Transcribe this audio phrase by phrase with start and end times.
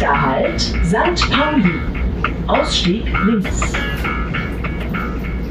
[0.00, 1.30] Nächster Halt, St.
[1.30, 1.74] Pauli.
[2.46, 3.60] Ausstieg links.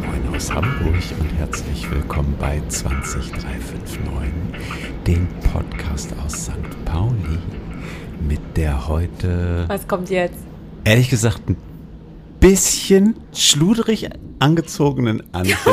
[0.01, 3.99] Moin aus Hamburg und herzlich willkommen bei 20359,
[5.05, 6.53] dem Podcast aus St.
[6.85, 7.37] Pauli
[8.27, 10.39] mit der heute, Was kommt jetzt?
[10.83, 11.55] ehrlich gesagt, ein
[12.39, 15.55] bisschen schluderig angezogenen Antje.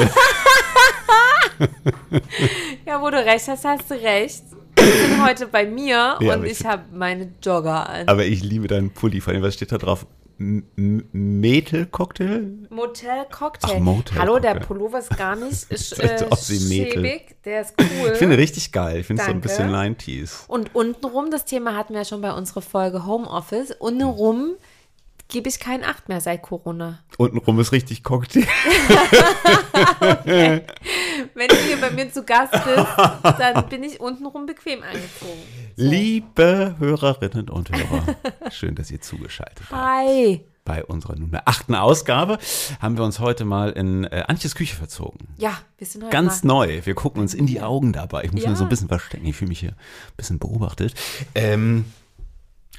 [2.84, 4.42] Ja, wo du recht hast, hast du recht.
[4.78, 8.08] Ich bin heute bei mir Ja, und ich habe meine Jogger an.
[8.08, 9.20] Aber ich liebe deinen Pulli.
[9.20, 10.06] Vor allem, was steht da drauf?
[10.38, 12.66] M- M- Metel-Cocktail?
[12.68, 13.24] Motel
[14.18, 14.56] Hallo, der.
[14.56, 17.36] Pullover ist gar nicht ist, äh, schäbig.
[17.44, 18.10] Der ist cool.
[18.12, 19.00] Ich finde richtig geil.
[19.00, 20.46] Ich finde es so ein bisschen 90s.
[20.46, 24.56] und untenrum, das Thema hatten wir ja schon bei unserer Folge Homeoffice, untenrum
[25.28, 27.00] gebe ich keinen Acht mehr seit Corona.
[27.16, 28.44] Untenrum ist richtig Cocktail.
[31.36, 35.38] Wenn du hier bei mir zu Gast bist, dann bin ich untenrum bequem angezogen.
[35.76, 38.16] Liebe Hörerinnen und Hörer,
[38.50, 39.72] schön, dass ihr zugeschaltet habt.
[39.72, 40.40] Hi.
[40.64, 42.38] Bei unserer nunmehr achten Ausgabe
[42.80, 45.28] haben wir uns heute mal in äh, Antjes Küche verzogen.
[45.36, 46.54] Ja, wir sind heute Ganz mal.
[46.66, 46.80] neu.
[46.84, 48.24] Wir gucken uns in die Augen dabei.
[48.24, 48.48] Ich muss Ja.
[48.50, 49.26] mir so ein bisschen verstecken.
[49.26, 50.94] Ich fühle mich hier ein bisschen beobachtet.
[51.34, 51.84] Ähm,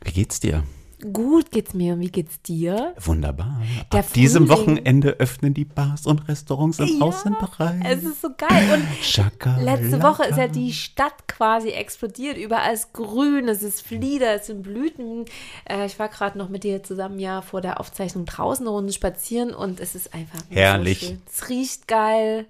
[0.04, 0.64] wie geht's dir?
[1.14, 1.94] Gut geht's mir.
[1.94, 2.96] Und wie geht's dir?
[3.00, 3.62] Wunderbar.
[3.92, 4.62] Der Ab diesem Frühling.
[4.78, 7.82] Wochenende öffnen die Bars und Restaurants im Ja, Außenbereich.
[7.86, 8.68] Es ist so geil.
[8.74, 9.62] Und Schakalaka.
[9.62, 12.38] letzte Woche ist ja die Stadt quasi explodiert.
[12.38, 15.26] Überall ist grün, es ist Flieder, es sind Blüten.
[15.70, 18.92] Äh, ich war gerade noch mit dir zusammen ja vor der Aufzeichnung draußen eine Runde
[18.92, 21.02] spazieren und es ist einfach Herrlich.
[21.02, 21.18] So.
[21.32, 22.48] Es riecht geil.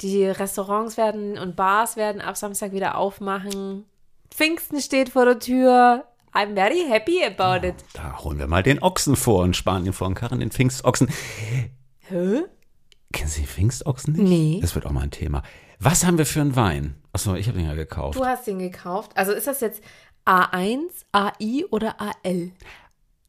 [0.00, 3.84] Die Restaurants werden und Bars werden ab Samstag wieder aufmachen.
[4.30, 6.04] Pfingsten steht vor der Tür.
[6.36, 7.76] I'm very happy about it.
[7.94, 11.08] Da holen wir mal den Ochsen vor und sparen ihn vor den Karren, den Pfingstochsen.
[12.00, 12.42] Hä?
[13.10, 14.28] Kennen Sie Pfingstochsen nicht?
[14.28, 14.58] Nee.
[14.60, 15.42] Das wird auch mal ein Thema.
[15.78, 16.96] Was haben wir für einen Wein?
[17.14, 18.18] Achso, ich habe den ja gekauft.
[18.18, 19.12] Du hast den gekauft.
[19.14, 19.82] Also ist das jetzt
[20.26, 22.50] A1, AI oder AL?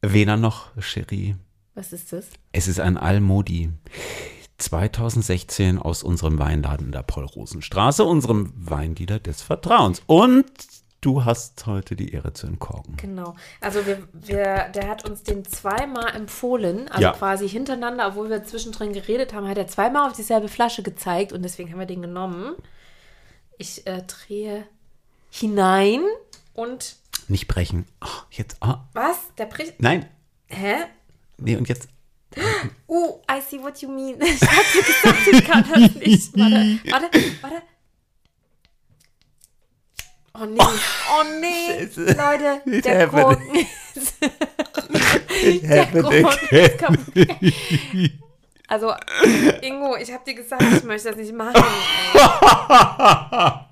[0.02, 1.36] Weder noch, Cherie.
[1.74, 2.26] Was ist das?
[2.52, 3.70] Es ist ein Almodi.
[4.58, 10.02] 2016 aus unserem Weinladen in der Paul-Rosen-Straße, unserem Weindealer des Vertrauens.
[10.06, 10.44] Und
[11.00, 12.96] du hast heute die Ehre zu entkorken.
[12.96, 13.34] Genau.
[13.60, 17.12] Also wir, wir, der hat uns den zweimal empfohlen, also Ja.
[17.12, 21.42] quasi hintereinander, obwohl wir zwischendrin geredet haben, hat er zweimal auf dieselbe Flasche gezeigt und
[21.42, 22.54] deswegen haben wir den genommen.
[23.58, 24.66] Ich äh, drehe
[25.30, 26.00] hinein
[26.54, 26.96] und
[27.28, 27.86] Nicht brechen.
[28.00, 29.18] Ah, jetzt, ah, was?
[29.36, 29.80] Der bricht.
[29.80, 30.06] nein.
[30.46, 30.76] Hä?
[31.36, 31.88] Nee, und jetzt.
[32.88, 34.18] Uh, I see what you mean.
[34.22, 36.36] Ich dir gesagt, ich kann das nicht.
[36.38, 37.62] Warte, warte, warte.
[40.40, 40.58] Oh nee,
[41.10, 43.24] oh nee, Leute, It's der happening.
[43.24, 44.14] Korken ist,
[45.62, 45.86] der.
[45.86, 47.28] Korken ist kaputt.
[48.70, 48.92] Also,
[49.62, 51.54] Ingo, ich hab dir gesagt, ich möchte das nicht machen.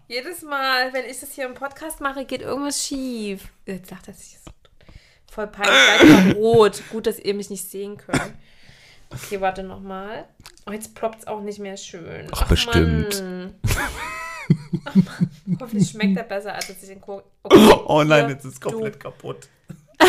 [0.09, 3.43] Jedes Mal, wenn ich das hier im Podcast mache, geht irgendwas schief.
[3.67, 4.39] Jetzt sagt er sich
[5.37, 6.83] voll peinlich, rot.
[6.91, 8.33] Gut, dass ihr mich nicht sehen könnt.
[9.11, 10.25] Okay, warte nochmal.
[10.67, 12.27] Oh, jetzt ploppt es auch nicht mehr schön.
[12.33, 13.23] Ach, bestimmt.
[13.23, 13.55] Mann.
[15.61, 18.61] Hoffentlich schmeckt er besser, als es sich in Kur okay, Oh nein, jetzt ist es
[18.61, 19.49] komplett kaputt.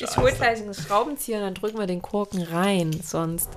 [0.00, 2.98] Ich hole gleich einen Schraubenzieher und dann drücken wir den Korken rein.
[3.04, 3.50] Sonst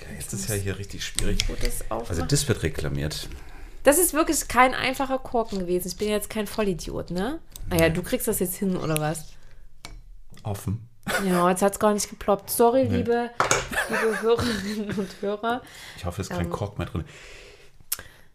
[0.00, 1.38] Ja, jetzt ist ja hier richtig schwierig.
[1.90, 3.28] Also das wird reklamiert.
[3.84, 5.88] Das ist wirklich kein einfacher Korken gewesen.
[5.88, 7.40] Ich bin jetzt kein Vollidiot, ne?
[7.68, 9.26] Naja, du kriegst das jetzt hin, oder was?
[10.44, 10.88] Offen.
[11.26, 12.48] Ja, jetzt hat es gar nicht geploppt.
[12.50, 13.30] Sorry, liebe,
[13.90, 15.62] liebe Hörerinnen und Hörer.
[15.96, 16.50] Ich hoffe, es ist kein Ähm.
[16.52, 17.04] Kork mehr drin.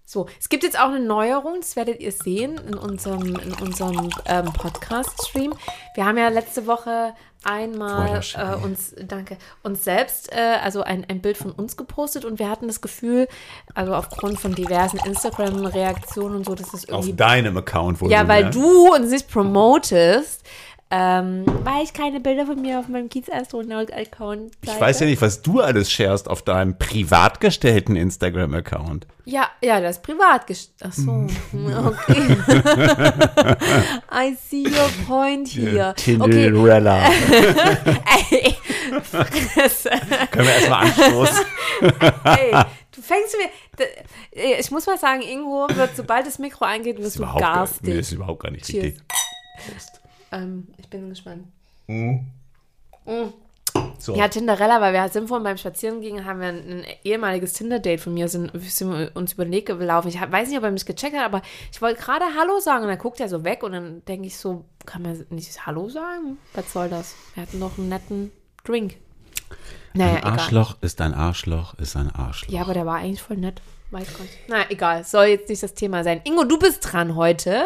[0.10, 4.10] So, es gibt jetzt auch eine Neuerung, das werdet ihr sehen in unserem, in unserem
[4.26, 5.54] ähm, Podcast-Stream.
[5.96, 7.14] Wir haben ja letzte Woche
[7.44, 12.40] einmal äh, uns, danke, uns selbst, äh, also ein, ein Bild von uns gepostet und
[12.40, 13.28] wir hatten das Gefühl,
[13.74, 18.10] also aufgrund von diversen Instagram-Reaktionen und so, dass das Auf irgendwie deinem Account wohl.
[18.10, 20.42] Ja, weil du uns nicht promotest,
[20.90, 25.42] ähm, weil ich keine Bilder von mir auf meinem Kiez-Astronaut-Account Ich weiß ja nicht, was
[25.42, 29.06] du alles sharest auf deinem privat gestellten Instagram-Account.
[29.26, 31.12] Ja, ja, das ist privat gest Ach so,
[31.52, 32.38] okay.
[34.10, 35.90] I see your point here.
[35.90, 37.10] Okay, Tinderella.
[38.32, 38.56] ey,
[39.04, 39.90] Fresse.
[40.32, 41.46] Können wir erstmal anstoßen?
[42.24, 42.52] ey,
[42.96, 47.24] du fängst mir, ich muss mal sagen, Ingo wird, sobald das Mikro eingeht, wirst du
[47.24, 47.96] überhaupt gar, nee, garstig.
[47.96, 48.86] ist überhaupt gar nicht Cheers.
[48.86, 49.04] richtig.
[50.38, 51.48] Ähm, ich bin gespannt.
[54.00, 54.16] So.
[54.16, 58.00] Ja, Tinderella, weil wir sind vorhin beim Spazieren gingen, haben wir ein, ein ehemaliges Tinder-Date
[58.00, 60.10] von mir, sind, sind uns über den Weg gelaufen.
[60.10, 61.42] Ich weiß nicht, ob er mich gecheckt hat, aber
[61.72, 64.38] ich wollte gerade Hallo sagen und dann guckt er so weg und dann denke ich
[64.38, 66.38] so, kann man nicht Hallo sagen?
[66.54, 67.16] Was soll das?
[67.34, 68.32] Wir hatten noch einen netten
[68.64, 68.98] Drink.
[69.98, 70.32] Naja, Ein egal.
[70.40, 72.52] Arschloch ist ein Arschloch, ist ein Arschloch.
[72.54, 73.62] Ja, aber der war eigentlich voll nett.
[73.92, 74.28] Weiß Gott.
[74.48, 75.04] Na, egal.
[75.06, 76.22] Soll jetzt nicht das Thema sein.
[76.26, 77.64] Ingo, du bist dran heute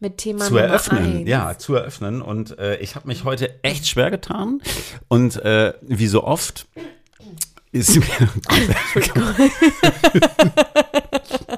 [0.00, 1.18] mit Thema zu Nummer eröffnen.
[1.20, 1.28] eins.
[1.28, 2.22] Ja, zu eröffnen.
[2.22, 4.62] Und äh, ich habe mich heute echt schwer getan.
[5.08, 6.66] Und äh, wie so oft
[7.72, 8.04] ist mir.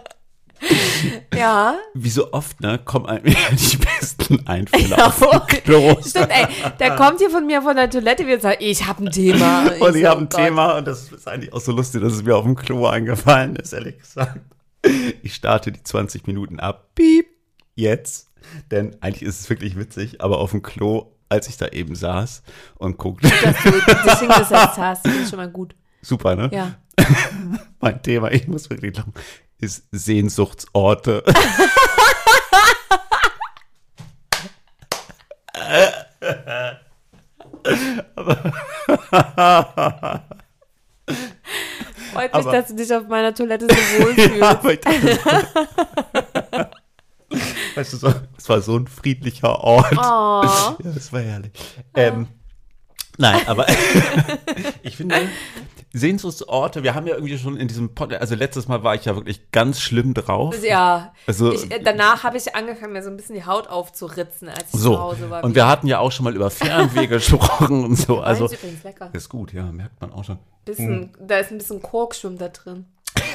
[1.34, 1.78] Ja.
[1.94, 5.96] wie so oft, ne, kommen einem ja die besten Einfälle Ja, auf Klo.
[6.06, 6.46] Stimmt, ey,
[6.78, 9.62] der kommt hier von mir von der Toilette wieder und sagt, ich habe ein Thema.
[9.80, 10.40] Und ich so, habe ein Gott.
[10.40, 13.56] Thema und das ist eigentlich auch so lustig, dass es mir auf dem Klo eingefallen
[13.56, 14.40] ist, ehrlich gesagt.
[15.22, 16.88] Ich starte die 20 Minuten ab.
[16.94, 17.26] Piep.
[17.74, 18.28] Jetzt.
[18.70, 22.42] Denn eigentlich ist es wirklich witzig, aber auf dem Klo, als ich da eben saß
[22.78, 25.74] und guckte, Dass du dich hingesetzt hast, finde ich schon mal gut.
[26.02, 26.50] super, ne?
[26.52, 26.74] Ja.
[27.80, 29.12] Mein Thema, ich muss wirklich lachen,
[29.60, 31.22] ist Sehnsuchtsorte.
[42.12, 43.74] Freut mich, Aber- dass du dich auf meiner Toilette so
[44.04, 44.36] wohlfühlst.
[44.40, 46.70] Ja, aber ich dachte,
[47.76, 49.92] weißt du, so, es war so ein friedlicher Ort.
[49.92, 49.96] Oh.
[49.96, 51.52] Ja, das war herrlich.
[51.94, 52.26] Ähm,
[53.16, 53.66] nein, aber
[54.82, 55.28] ich finde,
[55.92, 59.16] Sehnsuchtsorte, wir haben ja irgendwie schon in diesem Podcast, also letztes Mal war ich ja
[59.16, 60.54] wirklich ganz schlimm drauf.
[60.64, 61.12] Ja.
[61.26, 64.70] Also- ich, danach habe ich angefangen, mir so ein bisschen die Haut aufzuritzen, als ich
[64.70, 65.42] zu So, Hause war.
[65.44, 68.20] und wir hatten ja auch schon mal über Fernweh gesprochen und so.
[68.20, 69.10] also, ist übrigens lecker.
[69.12, 70.38] ist gut, ja, merkt man auch schon.
[70.64, 72.86] Bisschen, Da ist ein bisschen Kork schwimmt da drin.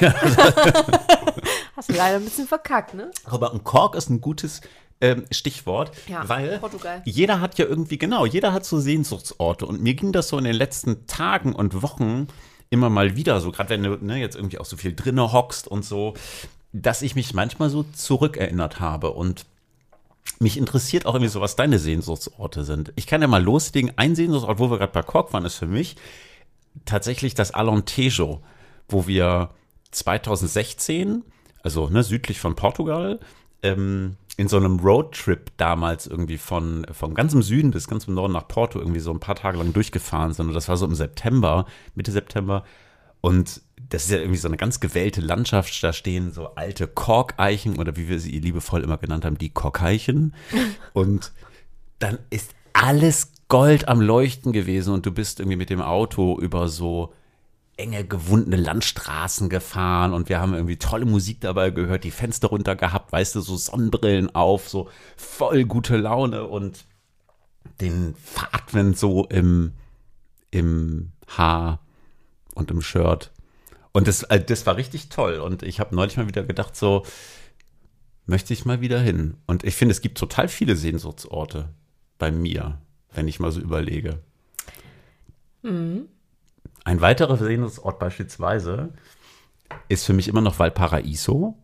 [1.76, 3.10] Hast du leider ein bisschen verkackt, ne?
[3.24, 4.60] Aber ein Kork ist ein gutes
[5.00, 7.02] ähm, Stichwort, Ja, weil Portugal.
[7.04, 9.66] jeder hat ja irgendwie, genau, jeder hat so Sehnsuchtsorte.
[9.66, 12.28] Und mir ging das so in den letzten Tagen und Wochen
[12.70, 15.68] immer mal wieder so, gerade wenn du ne, jetzt irgendwie auch so viel drinne hockst
[15.68, 16.14] und so,
[16.72, 19.46] dass ich mich manchmal so zurückerinnert habe und
[20.40, 22.92] mich interessiert auch irgendwie so, was deine Sehnsuchtsorte sind.
[22.96, 23.92] Ich kann ja mal loslegen.
[23.96, 25.96] Ein Sehnsuchtsort, wo wir gerade bei Kork waren, ist für mich
[26.84, 28.42] tatsächlich das Alentejo,
[28.88, 29.50] wo wir
[29.92, 31.22] 2016,
[31.62, 33.20] also ne, südlich von Portugal,
[33.62, 38.34] ähm, in so einem Roadtrip damals irgendwie von vom ganzen Süden bis ganz im Norden
[38.34, 40.48] nach Porto irgendwie so ein paar Tage lang durchgefahren sind.
[40.48, 42.64] Und das war so im September, Mitte September.
[43.22, 45.82] Und das ist ja irgendwie so eine ganz gewählte Landschaft.
[45.82, 50.34] Da stehen so alte Korkeichen oder wie wir sie liebevoll immer genannt haben, die Korkeichen.
[50.92, 51.32] Und
[51.98, 56.68] dann ist alles Gold am Leuchten gewesen und du bist irgendwie mit dem Auto über
[56.68, 57.14] so
[57.76, 62.74] enge, gewundene Landstraßen gefahren und wir haben irgendwie tolle Musik dabei gehört, die Fenster runter
[62.74, 66.84] gehabt, weißt du, so Sonnenbrillen auf, so voll gute Laune und
[67.80, 69.72] den Fahrtwind so im,
[70.50, 71.80] im Haar
[72.54, 73.32] und im Shirt.
[73.92, 75.38] Und das, äh, das war richtig toll.
[75.38, 77.04] Und ich habe neulich mal wieder gedacht, so
[78.26, 79.36] möchte ich mal wieder hin.
[79.46, 81.70] Und ich finde, es gibt total viele Sehnsuchtsorte
[82.18, 82.78] bei mir,
[83.12, 84.20] wenn ich mal so überlege.
[86.86, 88.90] Ein weiterer Sehnsuchtsort beispielsweise
[89.88, 91.58] ist für mich immer noch Valparaiso.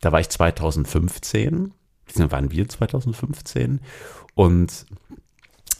[0.00, 1.72] Da war ich 2015.
[2.14, 3.80] Da waren wir 2015.
[4.36, 4.86] Und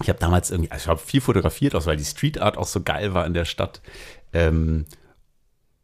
[0.03, 2.67] ich habe damals irgendwie, also ich habe viel fotografiert, auch weil die Street Art auch
[2.67, 3.81] so geil war in der Stadt.
[4.33, 4.87] Ähm,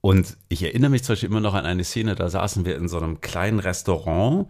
[0.01, 2.89] und ich erinnere mich zum Beispiel immer noch an eine Szene, da saßen wir in
[2.89, 4.49] so einem kleinen Restaurant,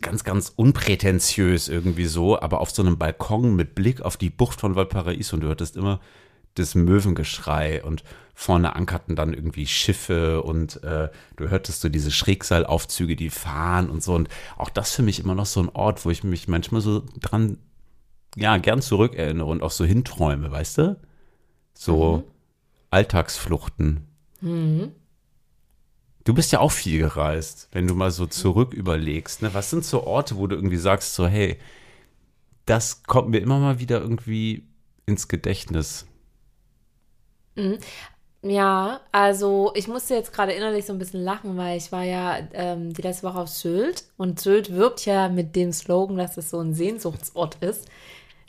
[0.00, 4.60] ganz, ganz unprätentiös irgendwie so, aber auf so einem Balkon mit Blick auf die Bucht
[4.60, 5.98] von Valparaiso und du hörtest immer
[6.54, 8.04] das Möwengeschrei und
[8.34, 14.02] vorne ankerten dann irgendwie Schiffe und äh, du hörtest so diese Schrägseilaufzüge, die fahren und
[14.02, 16.80] so und auch das für mich immer noch so ein Ort, wo ich mich manchmal
[16.80, 17.58] so dran,
[18.36, 21.00] ja, gern zurückerinnere und auch so hinträume, weißt du?
[21.74, 22.24] So
[22.90, 24.06] Alltagsfluchten.
[26.24, 29.42] Du bist ja auch viel gereist, wenn du mal so zurück überlegst.
[29.42, 29.54] Ne?
[29.54, 31.58] Was sind so Orte, wo du irgendwie sagst, so, hey,
[32.64, 34.68] das kommt mir immer mal wieder irgendwie
[35.04, 36.06] ins Gedächtnis.
[38.44, 42.38] Ja, also ich musste jetzt gerade innerlich so ein bisschen lachen, weil ich war ja
[42.54, 46.50] ähm, die letzte Woche auf Sylt und Sylt wirbt ja mit dem Slogan, dass es
[46.50, 47.86] so ein Sehnsuchtsort ist.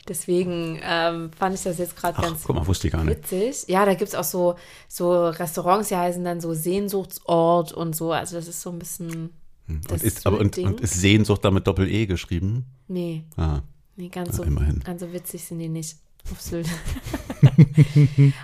[0.08, 3.18] Deswegen ähm, fand ich das jetzt gerade ganz guck mal, wusste ich gar nicht.
[3.30, 3.64] witzig.
[3.68, 4.56] Ja, da gibt es auch so,
[4.88, 8.10] so Restaurants, die heißen dann so Sehnsuchtsort und so.
[8.12, 9.30] Also das ist so ein bisschen
[9.66, 12.66] das Und ist, aber, und, und ist Sehnsucht damit Doppel-E geschrieben?
[12.88, 13.60] Nee, Ah,
[13.96, 14.80] nee, ganz Na, so, immerhin.
[14.80, 15.96] ganz so witzig sind die nicht
[16.32, 16.68] auf Sylt.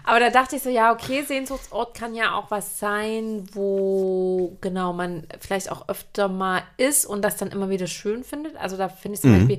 [0.04, 4.92] Aber da dachte ich so, ja, okay, Sehnsuchtsort kann ja auch was sein, wo genau
[4.92, 8.56] man vielleicht auch öfter mal ist und das dann immer wieder schön findet.
[8.56, 9.58] Also da finde ich zum Beispiel,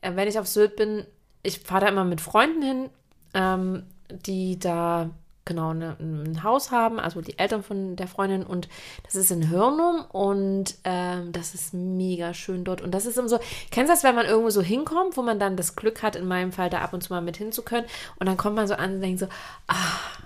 [0.00, 1.06] äh, wenn ich auf Sylt bin,
[1.42, 2.90] ich fahre da immer mit Freunden hin,
[3.34, 5.10] ähm, die da
[5.48, 8.68] genau ne, ein Haus haben, also die Eltern von der Freundin und
[9.02, 13.28] das ist in Hörnum und ähm, das ist mega schön dort und das ist immer
[13.28, 13.40] so,
[13.72, 16.28] kennst du das, wenn man irgendwo so hinkommt, wo man dann das Glück hat, in
[16.28, 17.86] meinem Fall da ab und zu mal mit hin zu können
[18.20, 19.26] und dann kommt man so an und denkt so,
[19.66, 19.74] ah,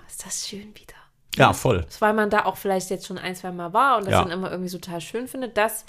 [0.07, 0.93] ist das schön wieder.
[1.35, 1.83] Ja, voll.
[1.99, 4.21] weil man da auch vielleicht jetzt schon ein, zwei Mal war und das Ja.
[4.21, 5.57] dann immer irgendwie so total schön findet.
[5.57, 5.83] Das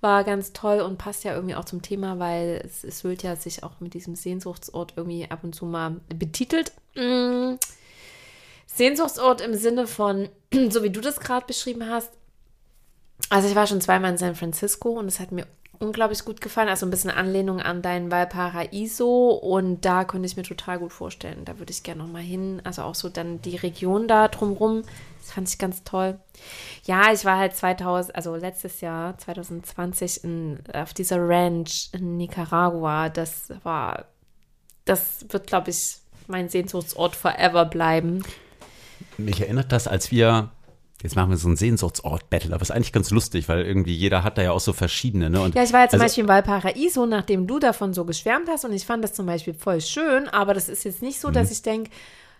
[0.00, 3.36] war ganz toll und passt ja irgendwie auch zum Thema, weil es, es Sylt ja
[3.36, 6.72] sich auch mit diesem Sehnsuchtsort irgendwie ab und zu mal betitelt.
[6.94, 7.56] Mm.
[8.76, 10.28] Sehnsuchtsort im Sinne von,
[10.70, 12.12] so wie du das gerade beschrieben hast.
[13.30, 15.46] Also ich war schon zweimal in San Francisco und es hat mir
[15.78, 16.68] unglaublich gut gefallen.
[16.68, 21.44] Also ein bisschen Anlehnung an dein Valparaiso und da könnte ich mir total gut vorstellen.
[21.44, 22.60] Da würde ich gerne noch mal hin.
[22.64, 24.82] Also auch so dann die Region da drumrum.
[25.20, 26.18] Das fand ich ganz toll.
[26.84, 33.08] Ja, ich war halt 2000, also letztes Jahr 2020 in, auf dieser Ranch in Nicaragua.
[33.08, 34.06] Das war,
[34.84, 38.22] das wird glaube ich mein Sehnsuchtsort forever bleiben.
[39.18, 40.50] Mich erinnert das, als wir,
[41.02, 44.38] jetzt machen wir so einen Sehnsuchtsort-Battle, aber ist eigentlich ganz lustig, weil irgendwie jeder hat
[44.38, 45.40] da ja auch so verschiedene, ne?
[45.40, 48.64] Und Ja, ich war zum also- Beispiel in Valparaiso, nachdem du davon so geschwärmt hast
[48.64, 51.32] und ich fand das zum Beispiel voll schön, aber das ist jetzt nicht so, Mhm.
[51.34, 51.90] dass ich denke,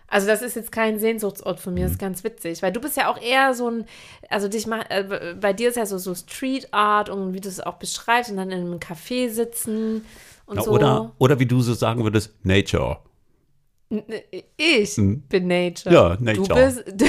[0.09, 2.95] also das ist jetzt kein Sehnsuchtsort von mir, das ist ganz witzig, weil du bist
[2.95, 3.85] ja auch eher so ein,
[4.29, 7.49] also dich mach, äh, bei dir ist ja so, so Street Art und wie du
[7.49, 10.05] es auch beschreibst und dann in einem Café sitzen
[10.45, 10.71] und Na, so.
[10.71, 12.99] oder, oder wie du so sagen würdest, Nature.
[13.89, 14.03] N-
[14.57, 15.85] Ich bin Nature.
[15.85, 15.93] Hm.
[15.93, 16.65] Ja, Du Nature.
[16.65, 16.83] bist.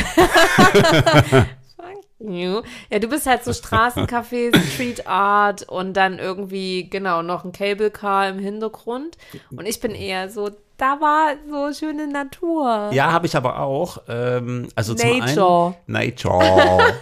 [1.76, 2.62] Fuck you.
[2.90, 7.90] Ja, du bist halt so Straßencafé, Street Art und dann irgendwie, genau, noch ein Cable
[7.90, 9.16] Car im Hintergrund.
[9.56, 12.90] Und ich bin eher so, da war so schöne Natur.
[12.92, 13.98] Ja, habe ich aber auch.
[14.08, 15.34] Ähm, also Nature.
[15.34, 16.78] zum einen Nature.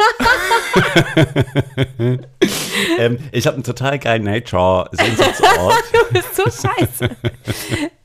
[2.98, 5.74] ähm, ich habe einen total geilen Nature-Sehnsuchtsort.
[6.08, 7.16] Du bist so scheiße.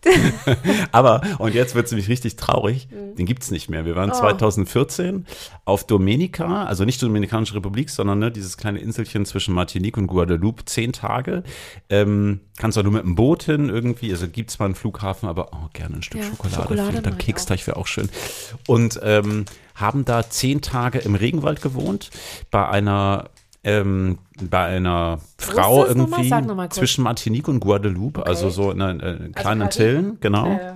[0.91, 3.15] aber, und jetzt wird es nämlich richtig traurig, Mhm.
[3.15, 3.85] den gibt es nicht mehr.
[3.85, 3.97] Wir Oh.
[3.97, 5.25] waren 2014
[5.65, 10.65] auf Dominica, also nicht Dominikanische Republik, sondern ne, dieses kleine Inselchen zwischen Martinique und Guadeloupe,
[10.65, 11.43] zehn Tage.
[11.89, 15.29] Ähm, kannst du nur mit dem Boot hin irgendwie, also gibt es mal einen Flughafen,
[15.29, 18.09] aber oh, gerne ein Stück Ja, Schokolade, Schokolade mag ich Keksteig wäre auch schön.
[18.67, 22.09] Und ähm, haben da zehn Tage im Regenwald gewohnt,
[22.49, 23.29] bei einer
[23.63, 25.87] ähm, bei einer Frau nochmal?
[25.87, 26.75] irgendwie Sag noch mal kurz.
[26.75, 29.63] zwischen Martinique und Guadeloupe, also so in einer äh, kleinen Karibik?
[29.63, 30.73] Antillen, genau Äh,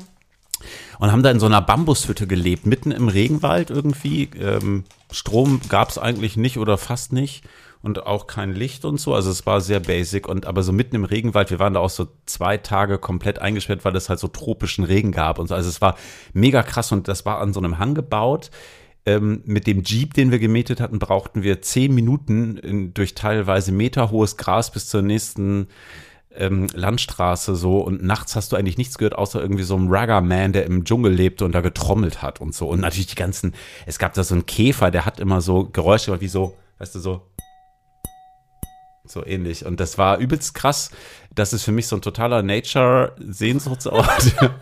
[1.00, 4.30] und haben da in so einer Bambushütte gelebt, mitten im Regenwald irgendwie.
[4.39, 7.44] Ähm, Strom gab es eigentlich nicht oder fast nicht
[7.82, 9.13] und auch kein Licht und so.
[9.13, 11.89] Also es war sehr basic und aber so mitten im Regenwald, wir waren da auch
[11.89, 15.56] so zwei Tage komplett eingesperrt, weil es halt so tropischen Regen gab und so.
[15.56, 15.96] Also es war
[16.34, 18.50] mega krass und das war an so einem Hang gebaut.
[19.08, 23.72] Ähm, mit dem Jeep, den wir gemietet hatten, brauchten wir zehn Minuten in, durch teilweise
[23.72, 25.68] meterhohes Gras bis zur nächsten
[26.38, 30.54] ähm, Landstraße so und nachts hast du eigentlich nichts gehört, außer irgendwie so einem Rugger-Man,
[30.54, 32.68] der im Dschungel lebte und da getrommelt hat und so.
[32.68, 33.54] Und natürlich die ganzen,
[33.86, 37.00] es gab da so einen Käfer, der hat immer so Geräusche, wie so, weißt du,
[37.00, 37.22] so.
[39.08, 39.66] So ähnlich.
[39.66, 40.90] Und das war übelst krass.
[41.34, 44.34] Das ist für mich so ein totaler Nature-Sehnsuchtsort.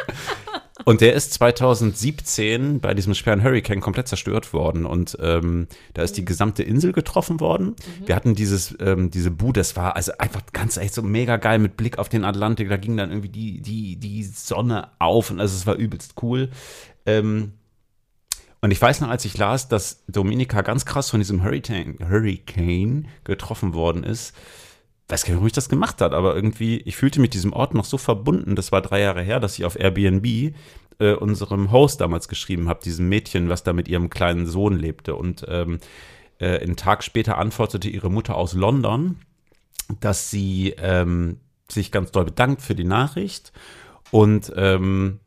[0.85, 4.85] Und der ist 2017 bei diesem schweren Hurricane komplett zerstört worden.
[4.85, 7.75] Und ähm, da ist die gesamte Insel getroffen worden.
[8.05, 11.59] Wir hatten dieses, ähm, diese Bude, das war also einfach ganz echt so mega geil
[11.59, 12.69] mit Blick auf den Atlantik.
[12.69, 16.49] Da ging dann irgendwie die, die, die Sonne auf und also es war übelst cool.
[17.05, 17.53] Ähm,
[18.61, 23.07] und ich weiß noch, als ich las, dass Dominica ganz krass von diesem Hurricane, Hurricane
[23.25, 24.33] getroffen worden ist,
[25.07, 27.73] weiß gar nicht, warum ich das gemacht hat, aber irgendwie, ich fühlte mich diesem Ort
[27.73, 28.55] noch so verbunden.
[28.55, 30.55] Das war drei Jahre her, dass ich auf Airbnb
[30.99, 35.15] äh, unserem Host damals geschrieben habe, diesem Mädchen, was da mit ihrem kleinen Sohn lebte.
[35.15, 35.79] Und ähm,
[36.39, 39.17] äh, einen Tag später antwortete ihre Mutter aus London,
[39.99, 43.51] dass sie ähm, sich ganz doll bedankt für die Nachricht
[44.11, 45.19] und ähm,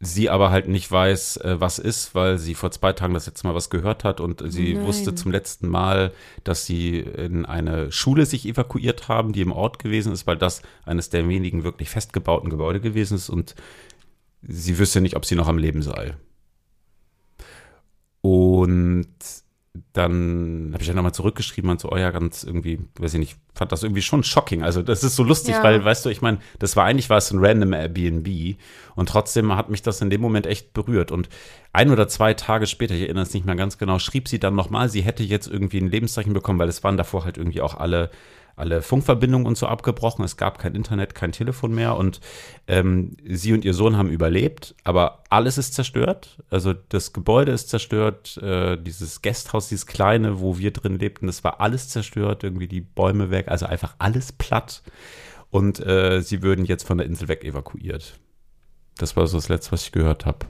[0.00, 3.46] sie aber halt nicht weiß, äh, was ist, weil sie vor zwei Tagen das letzte
[3.46, 4.86] Mal was gehört hat und sie Nein.
[4.86, 9.78] wusste zum letzten Mal, dass sie in eine Schule sich evakuiert haben, die im Ort
[9.78, 13.54] gewesen ist, weil das eines der wenigen wirklich festgebauten Gebäude gewesen ist und
[14.42, 16.14] sie wüsste nicht, ob sie noch am Leben sei.
[18.20, 19.08] Und
[19.92, 23.36] dann habe ich ja nochmal zurückgeschrieben und so, oh ja, ganz irgendwie, weiß ich nicht,
[23.54, 24.62] fand das irgendwie schon shocking.
[24.62, 25.62] Also das ist so lustig, Ja.
[25.64, 28.56] weil, weißt du, ich meine, das war eigentlich war es ein random Airbnb
[28.94, 31.10] und trotzdem hat mich das in dem Moment echt berührt.
[31.10, 31.28] Und
[31.72, 34.54] ein oder zwei Tage später, ich erinnere es nicht mehr ganz genau, schrieb sie dann
[34.54, 37.74] nochmal, sie hätte jetzt irgendwie ein Lebenszeichen bekommen, weil es waren davor halt irgendwie auch
[37.74, 38.10] alle
[38.56, 40.24] alle Funkverbindungen und so abgebrochen.
[40.24, 42.20] Es gab kein Internet, kein Telefon mehr und
[42.66, 46.42] ähm, sie und ihr Sohn haben überlebt, aber alles ist zerstört.
[46.50, 51.44] Also das Gebäude ist zerstört, äh, dieses Gasthaus, dieses kleine, wo wir drin lebten, das
[51.44, 54.82] war alles zerstört, irgendwie die Bäume weg, also einfach alles platt.
[55.50, 58.18] Und äh, sie würden jetzt von der Insel weg evakuiert.
[58.98, 60.46] Das war so das Letzte, was ich gehört habe.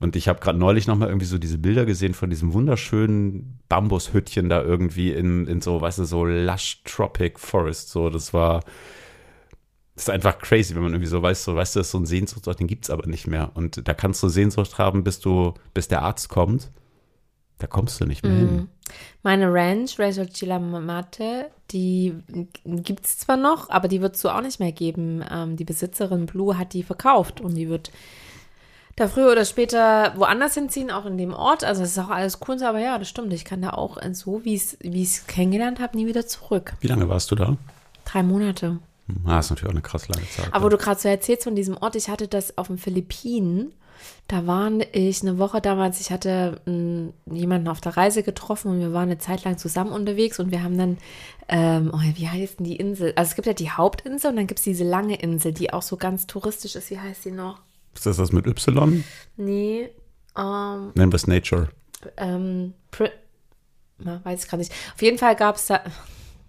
[0.00, 4.48] Und ich habe gerade neulich nochmal irgendwie so diese Bilder gesehen von diesem wunderschönen Bambushüttchen
[4.48, 7.90] da irgendwie in, in so, weißt du, so lush tropic forest.
[7.90, 8.60] So, das war,
[9.94, 11.98] das ist einfach crazy, wenn man irgendwie so weiß, so, weißt du, das ist so
[11.98, 13.52] ein Sehnsuchtsort, den gibt's aber nicht mehr.
[13.54, 16.70] Und da kannst du Sehnsucht haben, bis du, bis der Arzt kommt.
[17.58, 18.68] Da kommst du nicht mehr hin.
[19.22, 22.14] Meine Ranch, Reso Chilamate, die
[22.64, 25.24] gibt es zwar noch, aber die wird es so auch nicht mehr geben.
[25.30, 27.92] Ähm, die Besitzerin Blue hat die verkauft und die wird
[28.96, 31.64] da früher oder später woanders hinziehen, auch in dem Ort.
[31.64, 33.32] Also es ist auch alles cool, aber ja, das stimmt.
[33.32, 36.74] Ich kann da auch so, wie ich es kennengelernt habe, nie wieder zurück.
[36.80, 37.56] Wie lange warst du da?
[38.04, 38.78] Drei Monate.
[39.06, 40.48] Hm, Ah, ist natürlich auch eine krass lange Zeit.
[40.52, 43.72] Aber wo du gerade so erzählst von diesem Ort, ich hatte das auf den Philippinen.
[44.28, 48.80] Da waren ich eine Woche damals, ich hatte mh, jemanden auf der Reise getroffen und
[48.80, 50.98] wir waren eine Zeit lang zusammen unterwegs und wir haben dann,
[51.48, 53.12] ähm, oh, wie heißt denn die Insel?
[53.16, 55.82] Also es gibt ja die Hauptinsel und dann gibt es diese lange Insel, die auch
[55.82, 56.90] so ganz touristisch ist.
[56.90, 57.60] Wie heißt die noch?
[57.94, 59.04] Ist das das mit Y?
[59.36, 59.90] Nee,
[60.36, 61.68] ähm, Nennen wir es Nature.
[62.16, 62.74] ähm,
[63.98, 64.72] na, weiß ich gerade nicht.
[64.94, 65.82] Auf jeden Fall gab es da.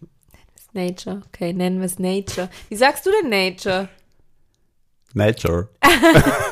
[0.74, 1.22] Nature.
[1.28, 2.50] Okay, nennen wir es Nature.
[2.70, 3.88] Wie sagst du denn Nature?
[5.14, 5.70] Nature.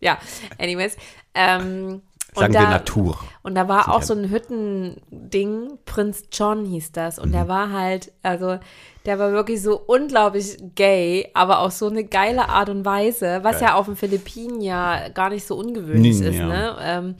[0.00, 0.18] Ja,
[0.58, 0.96] anyways.
[1.32, 2.02] Ähm,
[2.34, 3.18] Sagen und wir da, Natur.
[3.42, 7.18] Und da war auch so ein Hüttending, Prinz John hieß das.
[7.18, 7.32] Und Mhm.
[7.32, 8.58] der war halt, also
[9.04, 13.58] der war wirklich so unglaublich gay, aber auf so eine geile Art und Weise, was
[13.58, 13.68] Geil.
[13.68, 16.76] ja auf den Philippinen ja gar nicht so ungewöhnlich Nee, ist, ne?
[16.80, 17.14] Ähm,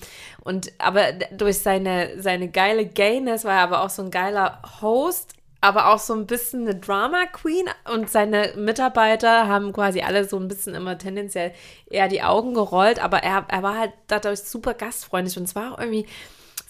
[0.45, 5.35] und aber durch seine, seine geile Gayness war er aber auch so ein geiler Host,
[5.63, 7.65] aber auch so ein bisschen eine Drama Queen
[7.95, 11.53] und seine Mitarbeiter haben quasi alle so ein bisschen immer tendenziell
[11.87, 15.73] eher die Augen gerollt, aber er, er war halt dadurch super gastfreundlich und es war
[15.73, 16.07] auch irgendwie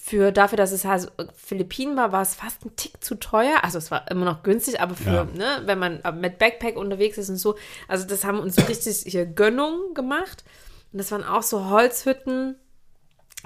[0.04, 3.62] für dafür, dass es halt Philippinen war, war es fast ein Tick zu teuer.
[3.62, 5.24] Also es war immer noch günstig, aber für, Ja.
[5.24, 7.54] ne, wenn man mit Backpack unterwegs ist und so,
[7.88, 10.44] also das haben uns richtig hier Gönnung gemacht.
[10.92, 12.56] Und das waren auch so Holzhütten.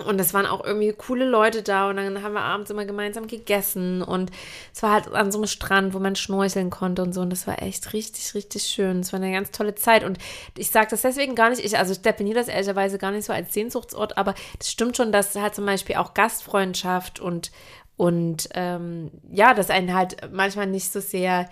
[0.04, 1.88] Und es waren auch irgendwie coole Leute da.
[1.88, 4.02] Und dann haben wir abends immer gemeinsam gegessen.
[4.02, 4.30] Und
[4.74, 7.22] es war halt an so einem Strand, wo man schnorcheln konnte und so.
[7.22, 9.00] Und das war echt richtig, richtig schön.
[9.00, 10.04] Es war eine ganz tolle Zeit.
[10.04, 10.18] Und
[10.56, 13.32] ich sage das deswegen gar nicht, ich, also ich definiere das ehrlicherweise gar nicht so
[13.32, 17.50] als Sehnsuchtsort, aber das stimmt schon, dass halt zum Beispiel auch Gastfreundschaft und,
[17.96, 21.48] und ähm, ja, dass einen halt manchmal nicht so sehr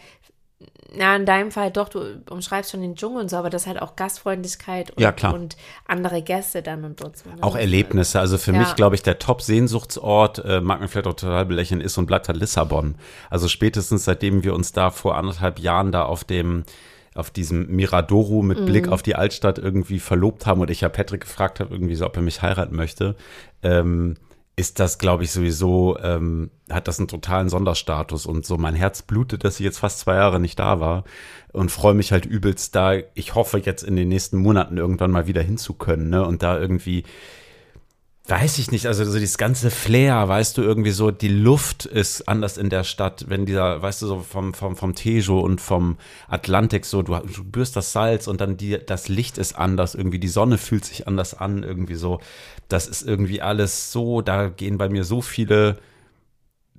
[0.96, 3.82] na, in deinem Fall doch, du umschreibst schon den Dschungel und so, aber das halt
[3.82, 7.28] auch Gastfreundlichkeit und, Ja, und andere Gäste dann und dort so.
[7.28, 7.36] ne?
[7.42, 8.20] Auch Erlebnisse.
[8.20, 8.58] Also für Ja.
[8.58, 12.28] mich, glaube ich, der Top-Sehnsuchtsort, äh, mag man vielleicht auch total belächeln, ist und bleibt
[12.28, 12.94] halt Lissabon.
[13.30, 16.64] Also spätestens seitdem wir uns da vor anderthalb Jahren da auf dem
[17.16, 18.64] auf diesem Miradoro mit Mhm.
[18.66, 22.06] Blick auf die Altstadt irgendwie verlobt haben und ich ja Patrick gefragt habe, irgendwie so,
[22.06, 23.14] ob er mich heiraten möchte,
[23.62, 24.16] ähm,
[24.56, 29.02] ist das, glaube ich, sowieso, ähm, hat das einen totalen Sonderstatus und so mein Herz
[29.02, 31.04] blutet, dass ich jetzt fast zwei Jahre nicht da war
[31.52, 32.94] und freue mich halt übelst da.
[33.14, 37.04] Ich hoffe jetzt in den nächsten Monaten irgendwann mal wieder hinzukönnen, ne, und da irgendwie
[38.26, 42.26] Weiß ich nicht, also so dieses ganze Flair, weißt du, irgendwie so, die Luft ist
[42.26, 45.98] anders in der Stadt, wenn dieser, weißt du, so vom, vom, vom Tejo und vom
[46.26, 50.18] Atlantik so, du, du spürst das Salz und dann die, das Licht ist anders, irgendwie
[50.18, 52.18] die Sonne fühlt sich anders an, irgendwie so.
[52.68, 55.78] Das ist irgendwie alles so, da gehen bei mir so viele,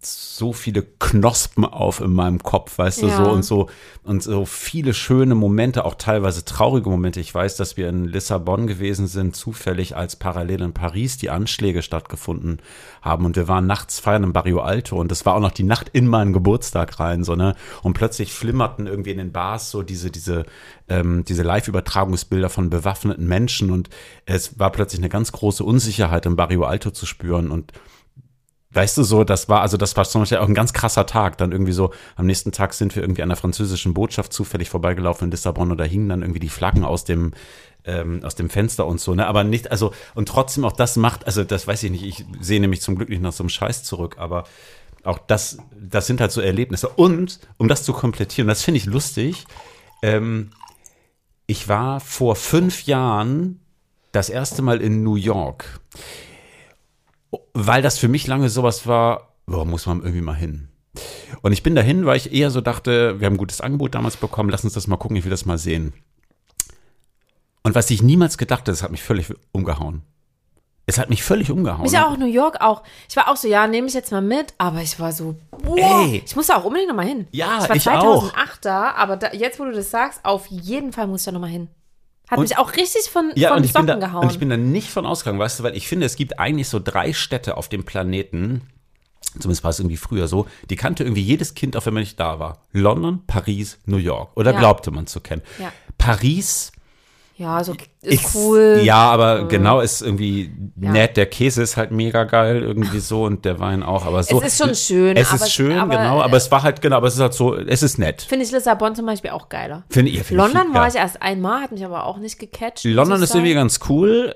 [0.06, 3.18] so viele Knospen auf in meinem Kopf, weißt du, Ja.
[3.18, 3.70] so und so
[4.04, 7.20] und so viele schöne Momente, auch teilweise traurige Momente.
[7.20, 11.82] Ich weiß, dass wir in Lissabon gewesen sind, zufällig als parallel in Paris die Anschläge
[11.82, 12.60] stattgefunden
[13.02, 15.64] haben und wir waren nachts feiern im Barrio Alto und das war auch noch die
[15.64, 19.82] Nacht in meinen Geburtstag rein, so ne und plötzlich flimmerten irgendwie in den Bars so
[19.82, 20.46] diese diese
[20.88, 23.90] ähm, diese Live-Übertragungsbilder von bewaffneten Menschen und
[24.26, 27.72] es war plötzlich eine ganz große Unsicherheit im Barrio Alto zu spüren und
[28.76, 31.38] Weißt du so, das war, also das war zum Beispiel auch ein ganz krasser Tag.
[31.38, 35.26] Dann irgendwie so, am nächsten Tag sind wir irgendwie an der französischen Botschaft zufällig vorbeigelaufen
[35.26, 37.32] in Lissabon und da hingen dann irgendwie die Flaggen aus dem,
[37.86, 39.28] ähm, aus dem Fenster und so, ne?
[39.28, 42.60] Aber nicht, also, und trotzdem auch das macht, also das weiß ich nicht, ich sehe
[42.60, 44.44] nämlich zum Glück nicht nach so einem Scheiß zurück, aber
[45.06, 46.90] auch das, das sind halt so Erlebnisse.
[46.90, 49.46] Und, um das zu komplettieren, das finde ich lustig,
[50.02, 50.50] ähm,
[51.48, 53.62] ich war vor fünf Jahren
[54.12, 55.80] das erste Mal in New York
[57.54, 60.70] weil das für mich lange sowas war, boah, muss man irgendwie mal hin.
[61.42, 64.18] Und ich bin dahin, weil ich eher so dachte, wir haben ein gutes Angebot damals
[64.18, 65.94] bekommen, lass uns das mal gucken, ich will das mal sehen.
[67.64, 70.04] Und was ich niemals gedacht habe, das hat mich völlig umgehauen.
[70.88, 71.82] Es hat mich völlig umgehauen.
[71.82, 72.84] Mich auch, New York auch.
[73.10, 75.78] Ich war auch so, ja, nehme ich jetzt mal mit, aber ich war so, boah,
[76.06, 76.22] Ey.
[76.24, 77.28] ich muss da auch unbedingt nochmal hin.
[77.32, 80.94] Ja, ich war ich 2008 da, aber da, jetzt, wo du das sagst, auf jeden
[80.94, 81.70] Fall muss ich da nochmal hin.
[82.28, 84.24] Hat Und- mich auch richtig von, Ja, von und ich, bin Socken da, gehauen.
[84.24, 86.68] und ich bin da nicht von ausgegangen, weißt du, weil ich finde, es gibt eigentlich
[86.70, 88.62] so drei Städte auf dem Planeten,
[89.40, 92.20] zumindest war es irgendwie früher so, die kannte irgendwie jedes Kind, auch wenn man nicht
[92.20, 92.66] da war.
[92.72, 94.32] London, Paris, New York.
[94.36, 94.60] Oder Ja.
[94.60, 95.42] glaubte man zu kennen.
[95.60, 95.72] Ja.
[95.98, 96.72] Paris
[97.38, 98.80] ja, so ist ist- cool.
[98.84, 100.92] Ja, aber genau ist irgendwie Ja.
[100.92, 101.16] nett.
[101.16, 104.06] Der Käse ist halt mega geil irgendwie so und der Wein auch.
[104.06, 104.42] Aber so.
[104.42, 106.22] Es ist schon schön, Es ist schön, aber, genau.
[106.22, 106.98] Aber es war halt genau.
[106.98, 107.56] Aber es ist halt so.
[107.56, 108.24] Es ist nett.
[108.24, 109.84] Finde ich Lissabon zum Beispiel auch geiler.
[109.90, 110.24] Finde ich.
[110.24, 110.88] Find London ich, war ja.
[110.90, 112.84] ich erst einmal, hat mich aber auch nicht gecatcht.
[112.84, 114.36] London ist irgendwie ganz cool.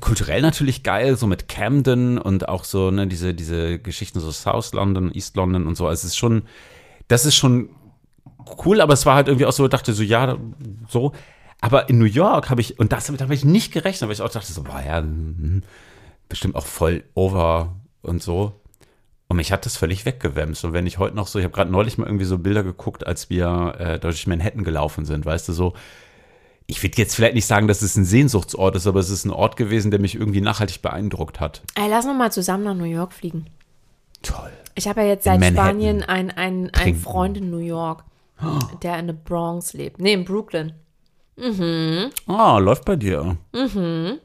[0.00, 4.72] kulturell natürlich geil, so mit Camden und auch so, ne, diese, diese Geschichten, so South
[4.72, 5.86] London, East London und so.
[5.86, 6.42] Also es ist schon,
[7.06, 7.70] das ist schon
[8.64, 10.36] cool, aber es war halt irgendwie auch so, dachte so, ja,
[10.88, 11.12] so.
[11.60, 14.22] Aber in New York habe ich, und das, damit habe ich nicht gerechnet, weil ich
[14.22, 15.62] auch dachte so, boah, ja, hm,
[16.28, 18.60] bestimmt auch voll over und so.
[19.28, 20.64] Und mich hat das völlig weggewämst.
[20.64, 23.06] Und wenn ich heute noch so, ich habe gerade neulich mal irgendwie so Bilder geguckt,
[23.06, 25.74] als wir äh, durch Manhattan gelaufen sind, weißt du, so,
[26.68, 29.30] ich würde jetzt vielleicht nicht sagen, dass es ein Sehnsuchtsort ist, aber es ist ein
[29.30, 31.62] Ort gewesen, der mich irgendwie nachhaltig beeindruckt hat.
[31.74, 33.46] Ey, lass noch mal zusammen nach New York fliegen.
[34.22, 34.52] Toll.
[34.74, 35.42] Ich habe ja jetzt seit.
[35.44, 37.00] Spanien einen Trinken.
[37.00, 38.04] Freund in New York,
[38.82, 40.00] der in der Bronx lebt.
[40.00, 40.72] Nee, in Brooklyn.
[42.26, 43.36] Ah, läuft bei dir.
[43.52, 44.18] Mhm,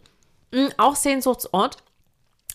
[0.78, 1.78] auch Sehnsuchtsort,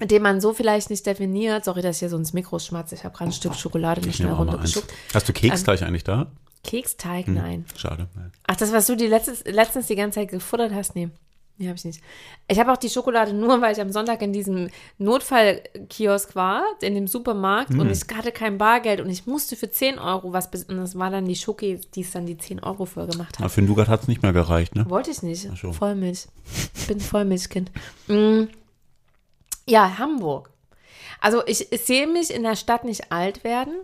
[0.00, 1.64] den man so vielleicht nicht definiert.
[1.64, 2.94] Sorry, dass ich hier so ins Mikro schmatze.
[2.94, 4.92] Ich habe gerade ein Stück Schokolade nicht Ich schnell runtergeschluckt.
[5.14, 6.26] Hast du Ähm, Keksteig eigentlich da?
[6.64, 7.64] Keksteig, nein.
[7.76, 8.08] Schade.
[8.46, 10.96] Ach, das, was du die letztes, letztens die ganze Zeit gefuttert hast?
[10.96, 11.10] Nee.
[11.58, 12.02] Nee, habe ich nicht.
[12.48, 16.94] Ich habe auch die Schokolade nur, weil ich am Sonntag in diesem Notfallkiosk war, in
[16.94, 17.80] dem Supermarkt, Hm.
[17.80, 21.10] und ich hatte kein Bargeld und ich musste für 10 Euro was, und das war
[21.10, 23.52] dann die Schoki, die es dann die 10 Euro für gemacht Aber hat.
[23.52, 24.84] für den Nougat hat es nicht mehr gereicht, ne?
[24.90, 25.48] Wollte ich nicht.
[25.72, 26.26] Vollmilch.
[26.74, 27.70] Ich bin Vollmilchkind.
[28.08, 28.44] Mm.
[29.68, 30.50] Ja, Hamburg.
[31.20, 33.74] Also ich, ich sehe mich in der Stadt nicht alt werden,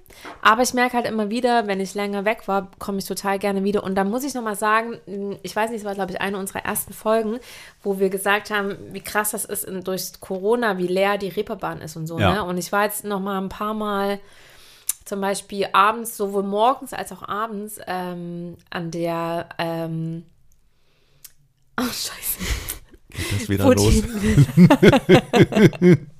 [0.42, 3.64] aber ich merke halt immer wieder, wenn ich länger weg war, komme ich total gerne
[3.64, 3.82] wieder.
[3.84, 4.98] Und da muss ich nochmal sagen,
[5.42, 7.38] ich weiß nicht, es war glaube ich eine unserer ersten Folgen,
[7.82, 11.96] wo wir gesagt haben, wie krass das ist durch Corona, wie leer die Reeperbahn ist
[11.96, 12.18] und so.
[12.18, 12.34] Ja.
[12.34, 12.44] Ne?
[12.44, 14.20] Und ich war jetzt nochmal ein paar Mal
[15.04, 20.24] zum Beispiel abends, sowohl morgens als auch abends, ähm, an der, ähm,
[21.80, 22.38] oh scheiße,
[23.12, 24.02] Geht das wieder Wo los?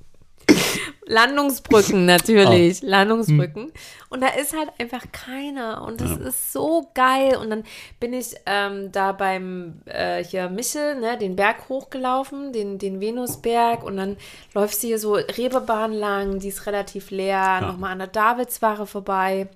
[1.05, 2.87] Landungsbrücken natürlich, Oh.
[2.87, 3.63] Landungsbrücken.
[3.65, 3.71] Hm.
[4.09, 7.35] Und da ist halt einfach keiner und das ist so geil.
[7.37, 7.63] Und dann
[7.99, 13.83] bin ich ähm, da beim äh, hier Michel, ne, den Berg hochgelaufen, den, den Venusberg
[13.83, 14.17] und dann
[14.53, 19.49] läufst du hier so Reeperbahn lang, die ist relativ leer, nochmal an der Davidsware vorbei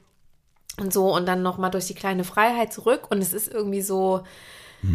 [0.80, 4.24] und so und dann nochmal durch die kleine Freiheit zurück und es ist irgendwie so,
[4.84, 4.88] Ah,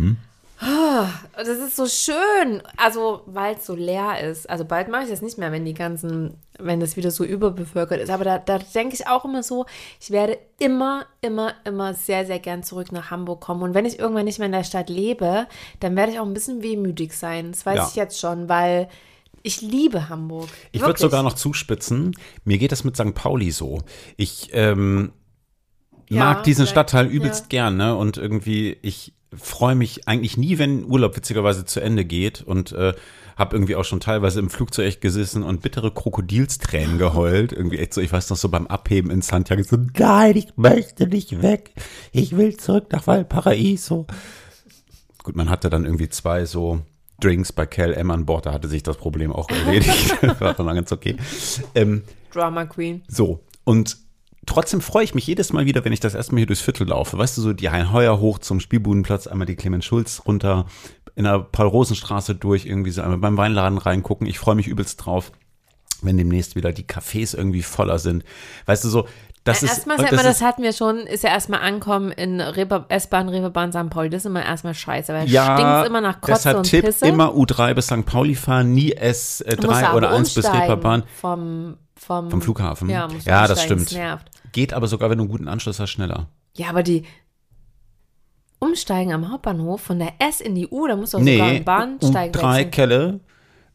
[1.37, 2.63] das ist so schön.
[2.77, 4.49] Also, weil es so leer ist.
[4.49, 8.01] Also bald mache ich das nicht mehr, wenn die ganzen, wenn das wieder so überbevölkert
[8.01, 8.11] ist.
[8.11, 9.67] Aber da, da denke ich auch immer so,
[10.01, 13.63] ich werde immer, immer, immer sehr, sehr gern zurück nach Hamburg kommen.
[13.63, 15.47] Und wenn ich irgendwann nicht mehr in der Stadt lebe,
[15.81, 17.53] dann werde ich auch ein bisschen wehmütig sein.
[17.53, 17.89] Das weiß Ja.
[17.89, 18.89] ich jetzt schon, weil
[19.43, 20.49] ich liebe Hamburg.
[20.71, 22.15] Ich würde sogar noch zuspitzen.
[22.45, 23.15] Mir geht das mit St.
[23.15, 23.81] Pauli so.
[24.17, 25.13] Ich ähm,
[26.09, 27.49] Ja, mag diesen Stadtteil übelst ja.
[27.49, 27.97] gern, ne?
[27.97, 32.95] Und irgendwie, ich freue mich eigentlich nie, wenn Urlaub witzigerweise zu Ende geht und äh,
[33.37, 37.53] habe irgendwie auch schon teilweise im Flugzeug echt gesessen und bittere Krokodilstränen geheult.
[37.53, 41.07] Irgendwie echt so, ich weiß noch so beim Abheben in Santiago so, nein, ich möchte
[41.07, 41.73] nicht weg.
[42.13, 44.07] Ich will zurück nach Valparaiso.
[45.23, 46.81] Gut, man hatte dann irgendwie zwei so
[47.21, 50.21] Drinks bei KLM an Bord, da hatte sich das Problem auch erledigt.
[50.41, 51.17] War dann ganz okay.
[51.75, 53.03] Ähm, Drama Queen.
[53.09, 53.97] so, und
[54.47, 56.89] trotzdem freue ich mich jedes Mal wieder, wenn ich das erste Mal hier durchs Viertel
[56.89, 57.17] laufe.
[57.19, 60.67] Weißt du, so die Heinheuer hoch zum Spielbudenplatz, einmal die Clemens Schulz runter,
[61.15, 64.27] in der Paul-Rosen-Straße durch, irgendwie so einmal beim Weinladen reingucken.
[64.27, 65.31] Ich freue mich übelst drauf,
[66.01, 68.25] wenn demnächst wieder die Cafés irgendwie voller sind.
[68.67, 69.07] Weißt du, so,
[69.45, 69.71] das ist.
[69.71, 73.73] Erstmal, und das, das, ist- hatten wir schon, ist ja erstmal ankommen in S-Bahn, Reeperbahn,
[73.73, 73.91] St.
[73.91, 74.09] Pauli.
[74.09, 77.07] Das ist immer erstmal scheiße, weil ja, stinkt immer nach Kotze deshalb und Tipp, Pisse.
[77.07, 78.07] immer U3 bis St.
[78.07, 81.03] Pauli fahren, nie Du musst S3 aber oder 1 bis Reeperbahn.
[81.21, 82.89] Vom, vom, Vom Flughafen.
[82.89, 83.93] Ja, Ja, das stimmt.
[83.93, 84.29] nervt.
[84.53, 86.29] Geht aber sogar, wenn du einen guten Anschluss hast, schneller.
[86.55, 87.05] Ja, aber die
[88.59, 91.41] Umsteigen am Hauptbahnhof von der S in die U, da musst du auch sogar Nee,
[91.41, 92.71] einen Bahnsteig U3 wechseln.
[92.71, 93.21] Kelle,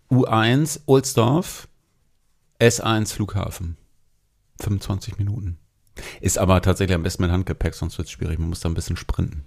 [0.10, 1.68] U1 Ohlsdorf,
[2.60, 3.78] S1 Flughafen.
[4.62, 5.60] 25 Minuten.
[6.22, 8.40] Ist aber tatsächlich am besten mit Handgepäck, sonst wird es schwierig.
[8.40, 9.46] Man muss da ein bisschen sprinten.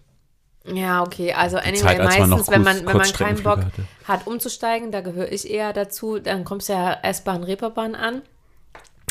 [0.66, 3.88] Ja, okay, also anyway, Zeit, als man meistens, wenn man, wenn man keinen Bock Kurzstreckenflüge
[4.04, 8.22] hat, umzusteigen, da gehöre ich eher dazu, dann kommst du ja S-Bahn, Reeperbahn an.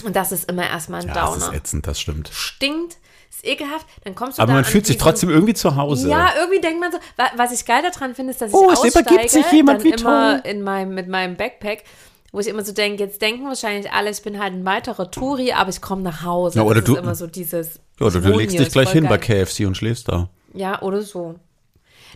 [0.03, 1.51] Und das ist immer erstmal ein Ja, das Downer.
[1.53, 2.29] ist ätzend, das stimmt.
[2.33, 2.97] Stinkt,
[3.29, 6.09] ist ekelhaft, dann kommst du Aber da man an fühlt sich trotzdem irgendwie zu Hause.
[6.09, 8.73] Ja, irgendwie denkt man so, wa- was ich geil daran finde, ist, dass Oh, ich
[8.73, 10.51] es aussteige, übergibt sich jemand, wie immer toll.
[10.51, 11.83] in meinem, mit meinem Backpack,
[12.31, 15.51] wo ich immer so denke, jetzt denken wahrscheinlich alle, ich bin halt ein weiterer Touri,
[15.53, 16.59] aber ich komme nach Hause.
[16.59, 19.03] Ja, oder das du- ist immer so dieses Ja, oder du legst dich gleich hin
[19.07, 19.45] bei geil.
[19.45, 20.29] KFC und schläfst da.
[20.53, 21.35] Ja, oder so.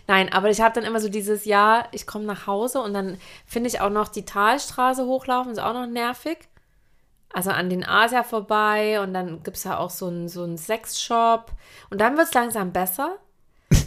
[0.06, 3.16] Nein, aber ich habe dann immer so dieses, ja, ich komme nach Hause und dann
[3.46, 6.36] finde ich auch noch die Talstraße hochlaufen, ist auch noch nervig.
[7.32, 10.56] Also an den Asia vorbei und dann gibt es ja auch so einen so einen
[10.56, 11.50] Sexshop
[11.90, 13.16] und dann wird es langsam besser.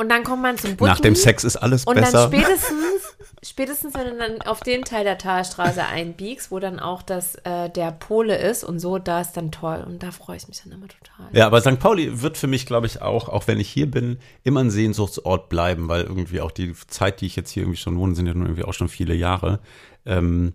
[0.00, 0.92] Und dann kommt man zum Butni.
[0.92, 2.30] Nach dem Sex ist alles Und besser.
[2.30, 7.02] dann spätestens, spätestens wenn du dann auf den Teil der Talstraße einbiegst, wo dann auch
[7.02, 9.84] das, äh, der Pole ist und so, da ist dann toll.
[9.84, 11.26] Und da freue ich mich dann immer total.
[11.32, 11.80] Ja, aber St.
[11.80, 15.48] Pauli wird für mich, glaube ich, auch, auch wenn ich hier bin, immer ein Sehnsuchtsort
[15.48, 18.34] bleiben, weil irgendwie auch die Zeit, die ich jetzt hier irgendwie schon wohne, sind ja
[18.34, 19.58] nun irgendwie auch schon viele Jahre.
[20.06, 20.54] Ähm,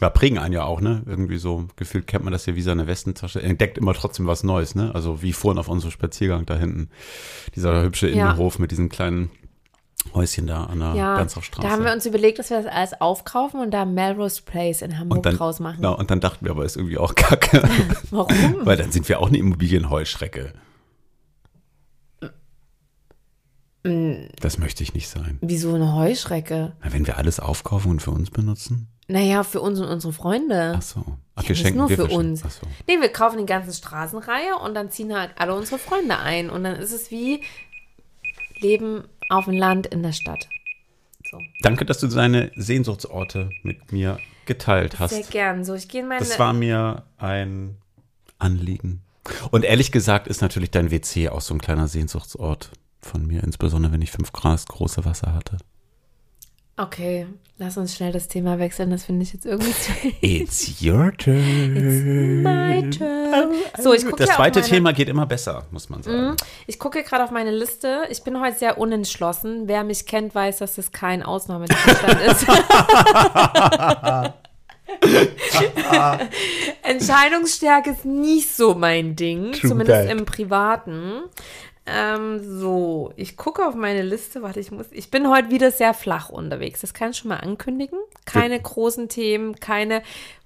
[0.00, 1.02] ja, prägen einen ja auch, ne?
[1.06, 3.40] Irgendwie so gefühlt kennt man das ja wie seine Westentasche.
[3.42, 4.92] Entdeckt immer trotzdem was Neues, ne?
[4.94, 6.90] Also wie vorhin auf unserem Spaziergang da hinten.
[7.54, 8.30] Dieser hübsche Ja.
[8.30, 9.30] Innenhof mit diesen kleinen
[10.12, 11.66] Häuschen da an der Ja, Ganzhofstraße.
[11.66, 14.98] da haben wir uns überlegt, dass wir das alles aufkaufen und da Melrose Place in
[14.98, 15.76] Hamburg dann, draus machen.
[15.76, 17.62] Genau, und dann dachten wir aber, ist irgendwie auch kacke.
[18.10, 18.66] Warum?
[18.66, 20.52] Weil dann sind wir auch eine Immobilienheuschrecke.
[23.84, 24.26] Mm.
[24.40, 25.38] Das möchte ich nicht sein.
[25.40, 26.72] Wieso eine Heuschrecke?
[26.82, 28.88] Na, wenn wir alles aufkaufen und für uns benutzen?
[29.06, 30.74] Naja, für uns und unsere Freunde.
[30.78, 31.04] Ach so.
[31.36, 32.30] Ach, Ja, wir das schenken nur wir für verschenken.
[32.30, 32.42] uns.
[32.44, 32.66] Ach so.
[32.86, 36.48] Nee, wir kaufen die ganze Straßenreihe und dann ziehen halt alle unsere Freunde ein.
[36.50, 37.42] Und dann ist es wie
[38.60, 40.48] Leben auf dem Land in der Stadt.
[41.30, 41.38] So.
[41.62, 45.10] Danke, dass du deine Sehnsuchtsorte mit mir geteilt hast.
[45.14, 45.64] Sehr gern.
[45.64, 46.20] So, ich gehe in meine.
[46.20, 47.76] Das war mir ein
[48.38, 49.02] Anliegen.
[49.50, 53.92] Und ehrlich gesagt ist natürlich dein WC auch so ein kleiner Sehnsuchtsort von mir, insbesondere
[53.92, 55.56] wenn ich fünf Grad große Wasser hatte.
[56.76, 57.26] Okay,
[57.58, 58.90] lass uns schnell das Thema wechseln.
[58.90, 59.92] Das finde ich jetzt irgendwie zu.
[60.20, 62.42] It's your turn.
[62.42, 63.54] My turn.
[63.78, 66.36] So, ich gucke Das zweite meine, Thema geht immer besser, muss man sagen.
[66.66, 68.04] Ich gucke gerade auf meine Liste.
[68.10, 69.68] Ich bin heute sehr unentschlossen.
[69.68, 72.46] Wer mich kennt, weiß, dass das kein Ausnahmezustand ist.
[76.82, 80.10] Entscheidungsstärke ist nicht so mein Ding, True zumindest that.
[80.10, 81.22] im Privaten.
[81.86, 84.40] Ähm, so, ich gucke auf meine Liste.
[84.40, 84.86] Warte, ich muss.
[84.90, 86.80] Ich bin heute wieder sehr flach unterwegs.
[86.80, 87.98] Das kann ich schon mal ankündigen.
[88.24, 90.02] Keine großen Themen, keine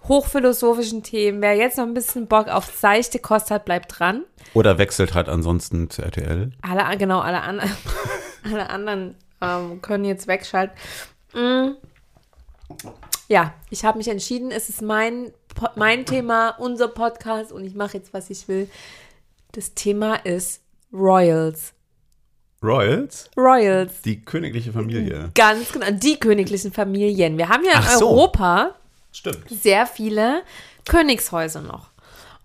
[0.08, 1.40] hochphilosophischen Themen.
[1.40, 4.24] Wer jetzt noch ein bisschen Bock auf seichte Kost hat, bleibt dran.
[4.54, 6.50] Oder wechselt halt ansonsten zu RTL.
[6.62, 7.60] Alle, genau, alle, an,
[8.44, 10.76] alle anderen ähm, können jetzt wegschalten.
[11.34, 11.76] Mm.
[13.28, 15.32] Ja, ich habe mich entschieden, es ist mein,
[15.76, 18.68] mein Thema, unser Podcast und ich mache jetzt, was ich will.
[19.52, 21.74] Das Thema ist Royals.
[22.62, 23.30] Royals?
[23.36, 24.02] Royals.
[24.02, 25.30] Die königliche Familie.
[25.34, 27.38] Ganz genau, die königlichen Familien.
[27.38, 28.08] Wir haben ja in so.
[28.10, 28.74] Europa
[29.12, 29.48] Stimmt.
[29.48, 30.42] sehr viele
[30.86, 31.90] Königshäuser noch.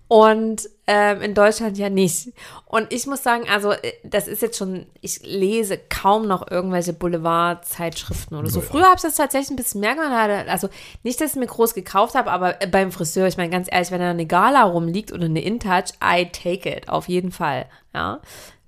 [0.07, 2.33] Und ähm, in Deutschland ja nicht.
[2.65, 6.93] Und ich muss sagen, also äh, das ist jetzt schon, ich lese kaum noch irgendwelche
[6.93, 8.59] Boulevardzeitschriften oder so.
[8.59, 8.65] Ja.
[8.65, 10.47] Früher habe ich das tatsächlich ein bisschen mehr gemacht.
[10.49, 10.69] Also
[11.03, 13.91] nicht, dass ich mir groß gekauft habe, aber äh, beim Friseur, ich meine ganz ehrlich,
[13.91, 17.65] wenn da eine Gala rumliegt oder eine InTouch, I take it, auf jeden Fall.
[17.93, 18.19] Ja.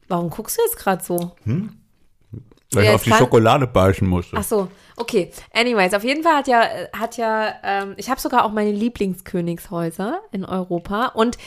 [0.08, 1.32] Warum guckst du jetzt gerade so?
[2.76, 4.38] Weil ich auf die Schokolade beißen musste.
[4.38, 5.32] Ach so, okay.
[5.54, 6.64] Anyways, auf jeden Fall hat ja,
[6.98, 11.38] hat ja, ähm, ich habe sogar auch meine Lieblingskönigshäuser in Europa und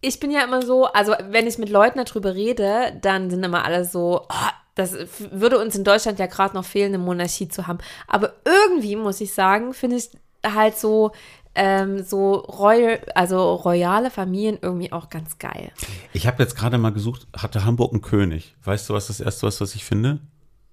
[0.00, 3.64] ich bin ja immer so, also wenn ich mit Leuten darüber rede, dann sind immer
[3.64, 4.94] alle so, oh, das
[5.32, 7.78] würde uns in Deutschland ja gerade noch fehlen, eine Monarchie zu haben.
[8.06, 10.10] Aber irgendwie muss ich sagen, finde ich
[10.44, 11.12] halt so,
[11.54, 15.72] ähm, so royal, also royale Familien irgendwie auch ganz geil.
[16.12, 18.54] Ich habe jetzt gerade mal gesucht, hatte Hamburg einen König?
[18.62, 20.20] Weißt du, was das erste was, was ich finde?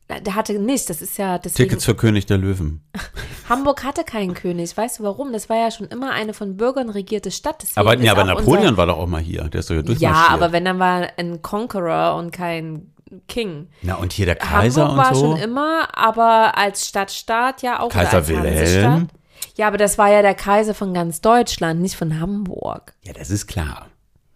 [0.10, 1.70] Der hatte nicht, das ist ja deswegen.
[1.70, 2.84] Tickets für König der Löwen.
[3.50, 4.76] Hamburg hatte keinen König.
[4.76, 5.32] Weißt du warum?
[5.34, 7.64] Das war ja schon immer eine von Bürgern regierte Stadt.
[7.76, 9.44] Aber, ja, aber Napoleon war doch auch mal hier.
[9.46, 10.32] Der ist doch hier Ja, durchmarschiert.
[10.32, 12.92] aber wenn dann war ein Conqueror und kein
[13.28, 13.70] King.
[13.82, 15.32] Na, und hier der Kaiser Hamburg war und so.
[15.32, 17.90] schon immer, aber als Stadtstaat ja auch.
[17.90, 19.08] Kaiser Wilhelm.
[19.56, 22.94] Ja, aber das war ja der Kaiser von ganz Deutschland, nicht von Hamburg.
[23.04, 23.88] Ja, das ist klar.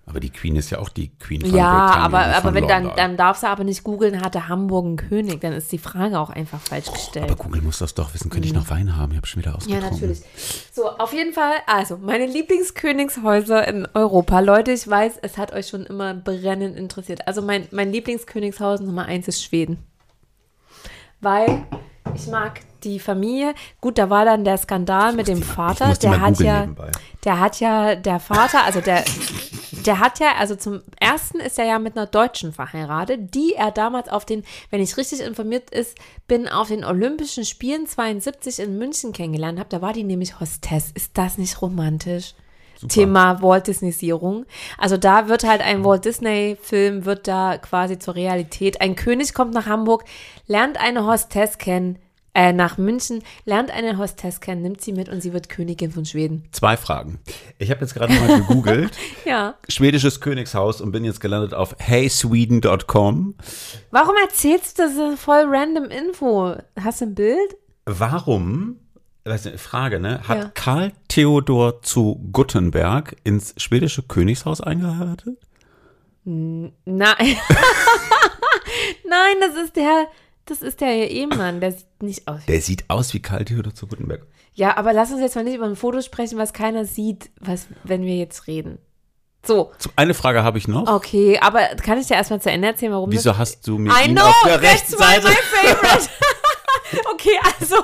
[0.10, 2.68] Aber die Queen ist ja auch die Queen von Ja, Britannien aber, und aber wenn
[2.68, 2.98] dann, London.
[2.98, 6.30] dann darfst du aber nicht googeln, hatte Hamburg einen König, dann ist die Frage auch
[6.30, 7.26] einfach falsch gestellt.
[7.30, 8.30] Aber Google muss das doch wissen.
[8.30, 9.12] Könnte ich noch Wein haben?
[9.12, 9.92] Ich habe schon wieder Ja, ausgetrunken.
[9.92, 10.22] natürlich.
[10.72, 14.40] So, auf jeden Fall, also meine Lieblingskönigshäuser in Europa.
[14.40, 17.28] Leute, ich weiß, es hat euch schon immer brennend interessiert.
[17.28, 19.78] Also mein, mein Lieblingskönigshaus Nummer eins ist Schweden.
[21.20, 21.66] Weil
[22.16, 23.54] ich mag die Familie.
[23.82, 25.94] Gut, da war dann der Skandal mit dem Vater.
[25.96, 26.92] Der hat ja, nebenbei.
[27.26, 29.04] der hat ja, der Vater, also der,
[29.86, 33.72] der hat ja, also zum ersten ist er ja mit einer Deutschen verheiratet, die er
[33.72, 38.78] damals auf den, wenn ich richtig informiert ist, bin auf den Olympischen Spielen 72 in
[38.78, 39.70] München kennengelernt habe.
[39.70, 40.92] Da war die nämlich Hostess.
[40.94, 42.34] Ist das nicht romantisch?
[42.88, 44.46] Thema Walt Disneysierung.
[44.78, 48.82] Also da wird halt ein Walt Disney Film wird da quasi zur Realität.
[48.82, 50.04] Ein König kommt nach Hamburg,
[50.46, 51.98] lernt eine Hostess kennen,
[52.38, 56.06] äh, nach München, lernt eine Hostess kennen, nimmt sie mit und sie wird Königin von
[56.06, 56.48] Schweden.
[56.52, 57.18] Zwei Fragen.
[57.58, 58.92] Ich habe jetzt gerade mal gegoogelt.
[59.26, 59.56] Ja.
[59.68, 63.36] Schwedisches Königshaus und bin jetzt gelandet auf heysweden.com.
[63.92, 65.20] Warum erzählst du das?
[65.20, 66.56] Voll random Info?
[66.80, 67.58] Hast du ein Bild?
[67.86, 68.80] Warum,
[69.58, 70.52] Frage, ne, hat Ja.
[70.54, 75.40] Karl Theodor zu Guttenberg ins schwedische Königshaus eingeheiratet?
[76.24, 76.76] Nein.
[79.10, 80.08] Nein, das ist der.
[80.50, 82.42] Das ist der Ehemann, der sieht nicht aus.
[82.48, 84.26] Der sieht aus wie Karl Theodor zu Gutenberg.
[84.54, 87.68] Ja, aber lass uns jetzt mal nicht über ein Foto sprechen, was keiner sieht, was,
[87.84, 88.80] wenn wir jetzt reden.
[89.46, 90.88] So, Eine Frage habe ich noch.
[90.94, 93.92] okay, aber kann ich dir erstmal zu Ende erzählen, warum Wieso das hast du mir
[93.92, 95.28] I ihn know, auf der rechten my, Seite?
[97.14, 97.76] okay, also,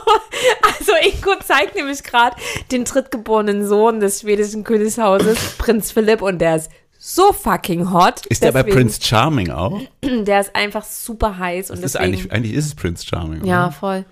[0.62, 2.36] also Ingo zeigt nämlich gerade
[2.72, 6.72] den drittgeborenen Sohn des schwedischen Königshauses, Prinz Philipp, und der ist
[7.06, 8.26] so fucking hot.
[8.28, 9.82] Ist der bei Prince Charming auch?
[10.04, 12.14] Der ist einfach super heiß und Das ist deswegen.
[12.14, 13.44] eigentlich, eigentlich ist es Prince Charming.
[13.44, 13.72] Ja, Oder?
[13.74, 14.06] voll.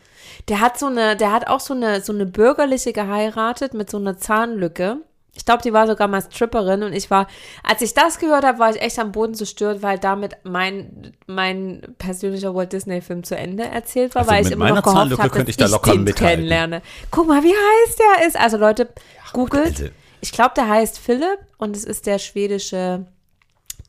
[0.49, 3.97] Der hat so eine, der hat auch so eine, so eine bürgerliche geheiratet mit so
[3.97, 4.97] einer Zahnlücke.
[5.33, 7.27] Ich glaube, die war sogar mal Stripperin und ich war,
[7.63, 11.95] als ich das gehört habe, war ich echt am Boden zerstört, weil damit mein, mein
[11.97, 15.29] persönlicher Walt Disney-Film zu Ende erzählt war, Also weil ich immer noch gehofft Zahnlücke habe,
[15.31, 16.27] könnte dass ich da locker den mithalten.
[16.39, 16.81] kennenlerne.
[17.11, 18.37] Guck mal, wie heiß der ist.
[18.37, 18.89] Also Leute,
[19.31, 19.93] googelt.
[20.21, 23.05] Ich glaube, der heißt Philipp und es ist der schwedische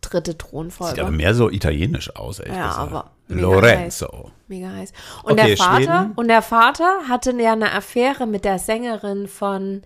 [0.01, 0.95] dritte Thronfolger.
[0.95, 2.93] Sieht aber mehr so italienisch aus, ehrlich Ja, gesagt.
[2.93, 4.31] aber Lorenzo.
[4.49, 4.93] Mega heiß.
[5.23, 6.13] Und Okay, der Vater, Schweden.
[6.17, 9.83] und der Vater hatte ja eine Affäre mit der Sängerin von,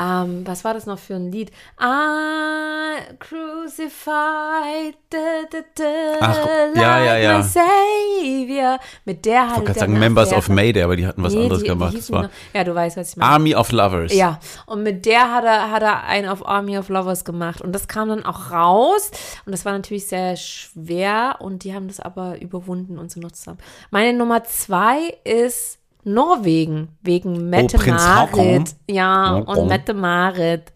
[0.00, 1.50] ähm, was war das noch für ein Lied?
[1.76, 5.18] Ah, crucified, da,
[5.50, 6.38] da, da, Ach,
[6.74, 7.42] ja, ja, ja.
[7.42, 8.78] Savior.
[9.04, 10.38] Mit der Ich hatte wollte gerade der sagen Members Affäre.
[10.38, 11.94] of Mayday, aber die hatten was Nee, anderes die- gemacht.
[11.96, 13.30] die ja, du weißt, was ich meine.
[13.32, 14.12] Army of Lovers.
[14.14, 17.60] Ja, und mit der hat er, hat er einen auf Army of Lovers gemacht.
[17.60, 19.10] Und das kam dann auch raus.
[19.46, 21.36] Und das war natürlich sehr schwer.
[21.40, 23.58] Und die haben das aber überwunden und sind noch zusammen.
[23.90, 26.96] Meine Nummer zwei ist Norwegen.
[27.02, 28.02] Wegen Mette Oh, Prinz.
[28.02, 28.74] Marit.
[28.88, 29.56] Ja, Haakon.
[29.58, 30.72] und Mette Marit.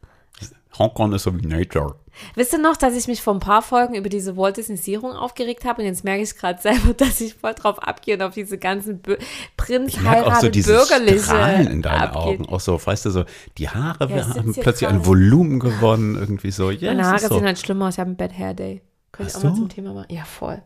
[0.79, 1.95] Hongkong ist so wie Nature.
[2.37, 5.65] Wisst ihr noch, dass ich mich vor ein paar Folgen über diese Walt Disneyisierung aufgeregt
[5.65, 5.83] habe?
[5.83, 9.01] Und jetzt merke ich gerade selber, dass ich voll drauf abgehe und auf diese ganzen
[9.01, 9.17] Bö
[9.57, 12.17] Prinz auch so bürgerliche Strahlen in deinen abgeht.
[12.41, 12.47] Augen.
[12.47, 13.25] Auch so, weißt du, so,
[13.59, 16.71] die Haare Ja, haben plötzlich ein Volumen gewonnen, irgendwie so.
[16.71, 17.35] Ja, Meine Haare so.
[17.35, 17.95] sehen halt schlimmer aus.
[17.95, 18.83] Ich habe einen Bad Hair Day.
[19.13, 19.57] Könnte ich auch mal du?
[19.57, 20.07] zum Thema machen.
[20.11, 20.63] Ja, voll.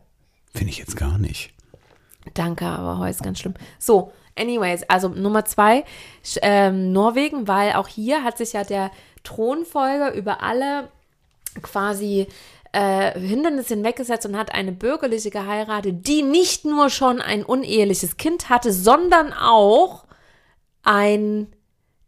[0.53, 1.53] Finde ich jetzt gar nicht.
[2.33, 3.55] Danke, aber heute ist ganz schlimm.
[3.77, 5.83] So, anyways, also Nummer zwei,
[6.41, 8.91] ähm, Norwegen, weil auch hier hat sich ja der
[9.23, 10.89] Thronfolger über alle
[11.61, 12.27] quasi
[12.71, 18.49] äh, Hindernisse hinweggesetzt und hat eine bürgerliche geheiratet, die nicht nur schon ein uneheliches Kind
[18.49, 20.05] hatte, sondern auch
[20.83, 21.47] ein,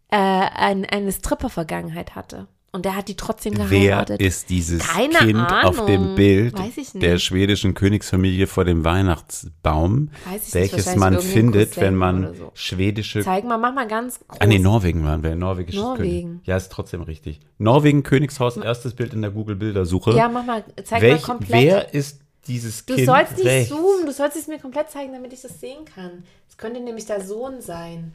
[0.10, 2.48] äh, ein, eine Stripper-Vergangenheit hatte.
[2.74, 4.22] Und der hat die trotzdem Wer geheiratet.
[4.22, 5.88] ist dieses Keine Kind auf Ahnung.
[5.88, 7.02] dem Bild Weiß ich nicht.
[7.04, 12.52] der schwedischen Königsfamilie vor dem Weihnachtsbaum, Weiß ich welches man findet, Cousin wenn man so.
[12.54, 14.40] schwedische Zeig mal, mach mal ganz groß.
[14.40, 15.36] Ah, nee, Norwegen waren wir.
[15.36, 16.28] Norwegisches Norwegen.
[16.30, 16.48] König.
[16.48, 17.42] Ja, ist trotzdem richtig.
[17.58, 20.12] Norwegen, Königshaus, erstes Bild in der Google-Bildersuche.
[20.12, 21.52] Ja, mach mal, zeig Welch, mal komplett.
[21.62, 23.06] wer ist dieses Du Kind?
[23.06, 23.70] sollst nicht rechts?
[23.70, 26.24] zoomen, du sollst es mir komplett zeigen, damit ich das sehen kann.
[26.50, 28.14] Es könnte nämlich der Sohn sein.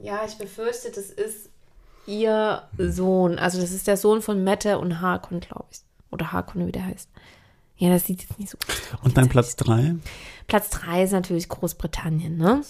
[0.00, 1.50] Ja, ich befürchte, das ist
[2.06, 3.38] ihr Sohn.
[3.38, 5.78] Also das ist der Sohn von Mette und Harkon, glaube ich.
[6.10, 7.08] Oder Harkon, wie der heißt.
[7.78, 8.98] Ja, das sieht jetzt nicht so gut aus.
[9.04, 9.94] Und dann Platz drei?
[10.46, 12.62] Platz 3 ist natürlich Großbritannien, ne?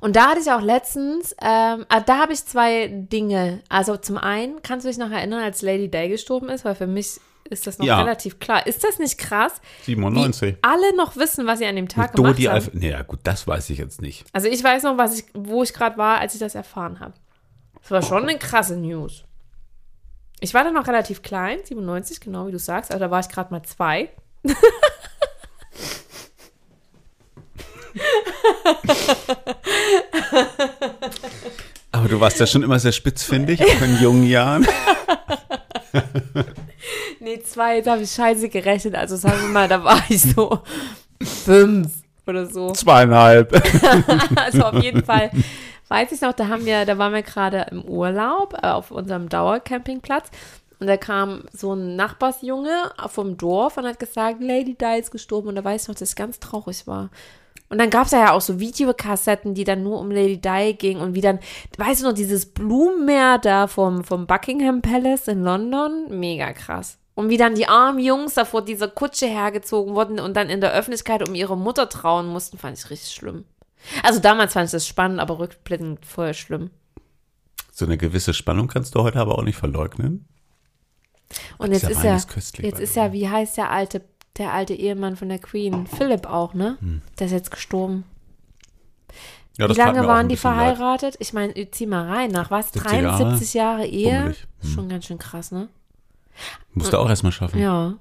[0.00, 3.60] Und da hatte ich auch letztens, ähm, ah, da habe ich zwei Dinge.
[3.68, 6.64] Also zum einen, kannst du dich noch erinnern, als Lady Day gestorben ist?
[6.64, 8.00] Weil für mich ist das noch Ja.
[8.00, 8.66] relativ klar.
[8.66, 9.52] Ist das nicht krass?
[9.84, 10.56] 97.
[10.56, 12.64] Wie alle noch wissen, was sie an dem Tag Mit Dodi gemacht haben.
[12.66, 14.26] Alf nee, ja, gut, das weiß ich jetzt nicht.
[14.32, 17.14] Also ich weiß noch, was ich, wo ich gerade war, als ich das erfahren habe.
[17.82, 19.24] Das war schon eine krasse News.
[20.40, 22.90] Ich war dann noch relativ klein, 97, genau wie du sagst.
[22.92, 24.10] Also da war ich gerade mal zwei.
[31.90, 34.66] Aber du warst ja schon immer sehr spitzfindig, auch in jungen Jahren.
[37.20, 38.94] Nee, zwei, jetzt habe ich scheiße gerechnet.
[38.94, 40.62] Also sagen wir mal, da war ich so
[41.20, 41.92] fünf
[42.26, 42.72] oder so.
[42.72, 43.52] Zweieinhalb.
[44.36, 45.30] Also auf jeden Fall
[45.88, 49.28] weiß ich noch, da haben wir, da waren wir gerade im Urlaub äh, auf unserem
[49.28, 50.30] Dauercampingplatz.
[50.80, 55.48] Und da kam so ein Nachbarsjunge vom Dorf und hat gesagt, Lady Di ist gestorben.
[55.48, 57.10] Und da weiß ich noch, dass ich ganz traurig war.
[57.70, 61.02] Und dann gab es ja auch so Videokassetten, die dann nur um Lady Di gingen
[61.02, 61.38] und wie dann,
[61.76, 66.98] weißt du noch, dieses Blumenmeer da vom, vom Buckingham Palace in London, mega krass.
[67.14, 70.60] Und wie dann die armen Jungs da vor dieser Kutsche hergezogen wurden und dann in
[70.60, 73.44] der Öffentlichkeit um ihre Mutter trauen mussten, fand ich richtig schlimm.
[74.02, 76.70] Also damals fand ich das spannend, aber rückblickend voll schlimm.
[77.72, 80.26] So eine gewisse Spannung kannst du heute aber auch nicht verleugnen.
[81.58, 84.02] Und jetzt ist ja, ist köstlich, jetzt ist ja, wie heißt der alte,
[84.36, 85.86] der alte Ehemann von der Queen?
[85.86, 86.78] Philipp auch, ne?
[86.80, 87.02] Hm.
[87.18, 88.04] Der ist jetzt gestorben.
[89.58, 90.76] Ja, Wie lange waren die bisschen leid.
[90.76, 91.16] verheiratet?
[91.18, 92.30] Ich meine, zieh mal rein.
[92.30, 92.72] Nach was?
[92.72, 93.18] 70 Jahre?
[93.18, 94.18] 73 Jahre Ehe?
[94.18, 94.46] Bummelig.
[94.60, 94.70] Hm.
[94.70, 95.68] Schon ganz schön krass, ne?
[96.72, 97.58] Musst du auch erstmal schaffen.
[97.60, 97.94] Ja.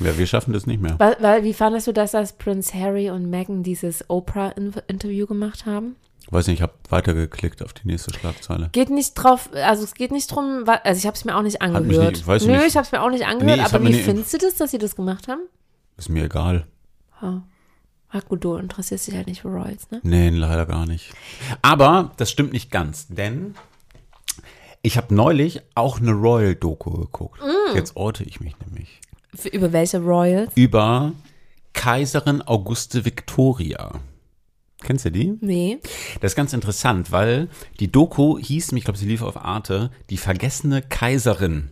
[0.00, 0.94] Ja, wir schaffen das nicht mehr.
[0.98, 5.96] Weil, weil, wie fandest du das, dass Prince Harry und Meghan dieses Oprah-Interview gemacht haben?
[6.30, 8.68] Weiß nicht, ich habe weitergeklickt auf die nächste Schlagzeile.
[8.72, 11.62] Geht nicht drauf, also es geht nicht drum, also ich habe es mir auch nicht
[11.62, 12.12] angehört.
[12.12, 12.66] nicht- weiß Nö, nicht.
[12.66, 14.78] ich habe es mir auch nicht angehört, Nee, aber wie findest du das, dass sie
[14.78, 15.40] das gemacht haben?
[15.96, 16.66] Ist mir egal.
[17.22, 17.42] Ja.
[18.10, 20.00] Ah, gut, du interessierst dich halt nicht für Royals, ne?
[20.02, 21.12] Nee, leider gar nicht.
[21.62, 23.54] Aber das stimmt nicht ganz, denn
[24.82, 27.40] ich habe neulich auch eine Royal-Doku geguckt.
[27.42, 27.74] Mm.
[27.76, 29.00] Jetzt orte ich mich nämlich.
[29.34, 30.52] Für, über welche Royals?
[30.54, 31.12] Über
[31.74, 33.92] Kaiserin Auguste Victoria.
[34.82, 35.36] Kennst du die?
[35.40, 35.78] Nee.
[36.20, 37.48] Das ist ganz interessant, weil
[37.80, 41.70] die Doku hieß, ich glaube, sie lief auf Arte, die vergessene Kaiserin.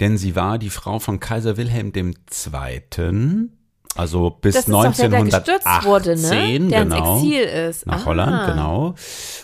[0.00, 3.48] Denn sie war die Frau von Kaiser Wilhelm II.
[3.96, 6.68] Also bis Das ist doch der, der 1918, gestürzt wurde, ne?
[6.70, 7.16] Der genau.
[7.16, 7.86] ins Exil ist.
[7.86, 8.04] Nach Ah.
[8.06, 8.94] Holland, genau.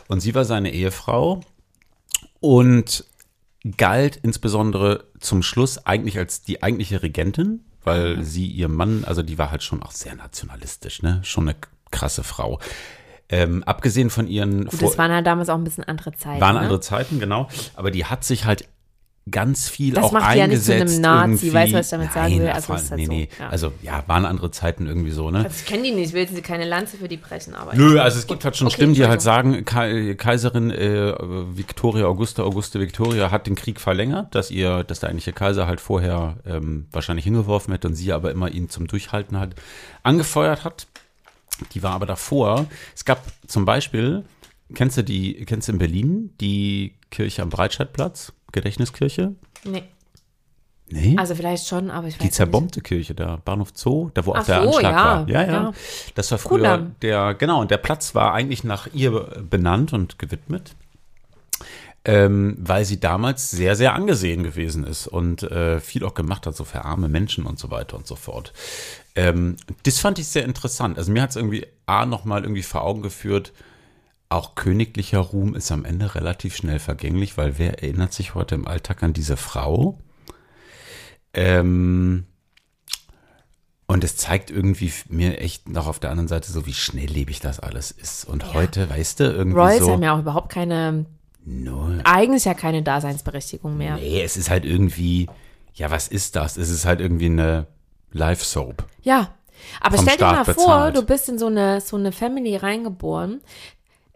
[0.08, 1.40] Und sie war seine Ehefrau
[2.40, 3.04] und
[3.72, 9.38] galt insbesondere zum Schluss eigentlich als die eigentliche Regentin, weil sie ihr Mann, also die
[9.38, 11.20] war halt schon auch sehr nationalistisch, ne?
[11.22, 11.56] Schon eine
[11.90, 12.58] krasse Frau.
[13.28, 16.40] Ähm, abgesehen von ihren Gut, das waren ja damals auch ein bisschen andere Zeiten.
[16.40, 16.60] waren ne?
[16.60, 17.48] andere Zeiten, genau.
[17.74, 18.68] Aber die hat sich halt
[19.28, 21.02] ganz viel Das auch macht die ja nicht zu einem eingesetzt.
[21.02, 21.52] Nazi, irgendwie.
[21.52, 22.48] weißt du, was ich damit sagen Nein, will?
[22.50, 23.28] Also, ist halt nee, so, nee.
[23.40, 23.48] ja.
[23.48, 25.38] Also ja, waren andere Zeiten irgendwie so, ne?
[25.38, 27.74] Also ich kenne die nicht, ich will sie keine Lanze für die brechen, aber.
[27.74, 31.12] Nö, also es gibt halt schon Okay, Stimmen, die halt sagen, Kai- Kaiserin äh,
[31.56, 35.80] Victoria Augusta, Auguste Victoria hat den Krieg verlängert, dass ihr, dass der eigentliche Kaiser halt
[35.80, 39.56] vorher ähm, wahrscheinlich hingeworfen hätte und sie aber immer ihn zum Durchhalten halt
[40.04, 40.86] angefeuert hat.
[41.72, 42.66] Die war aber davor.
[42.94, 44.24] Es gab zum Beispiel,
[44.74, 49.34] kennst du die, kennst du in Berlin die Kirche am Breitscheidplatz, Gedächtniskirche?
[49.64, 49.84] Nee.
[50.88, 51.16] Nee.
[51.18, 52.34] Also vielleicht schon, aber ich weiß Die nicht.
[52.34, 55.28] zerbombte Kirche da, Bahnhof Zoo, da wo auch Ach der so, Anschlag ja, war.
[55.28, 55.72] Ja, ja, ja.
[56.14, 56.94] Das war früher Kudamm.
[57.02, 59.10] der, genau, und der Platz war eigentlich nach ihr
[59.50, 60.76] benannt und gewidmet,
[62.04, 66.54] ähm, weil sie damals sehr, sehr angesehen gewesen ist und äh, viel auch gemacht hat,
[66.54, 68.52] so für arme Menschen und so weiter und so fort.
[69.16, 70.98] Ähm, das fand ich sehr interessant.
[70.98, 73.52] Also mir hat es irgendwie A nochmal irgendwie vor Augen geführt,
[74.28, 78.66] auch königlicher Ruhm ist am Ende relativ schnell vergänglich, weil wer erinnert sich heute im
[78.66, 79.98] Alltag an diese Frau?
[81.32, 82.26] Ähm,
[83.86, 87.60] und es zeigt irgendwie mir echt noch auf der anderen Seite so, wie schnelllebig das
[87.60, 88.24] alles ist.
[88.24, 89.92] Und heute, weißt du, irgendwie Royals so.
[89.92, 91.06] haben ja auch überhaupt keine,
[91.44, 92.00] Null.
[92.02, 93.96] eigentlich ja keine Daseinsberechtigung mehr.
[93.96, 95.28] Nee, es ist halt irgendwie,
[95.74, 96.56] ja, was ist das?
[96.56, 97.68] Es ist halt irgendwie eine
[98.12, 98.84] Live-Soap.
[99.02, 99.34] Ja.
[99.80, 100.96] Aber stell dir mal Staat vor, bezahlt.
[100.96, 103.40] du bist in so eine, so eine Family reingeboren.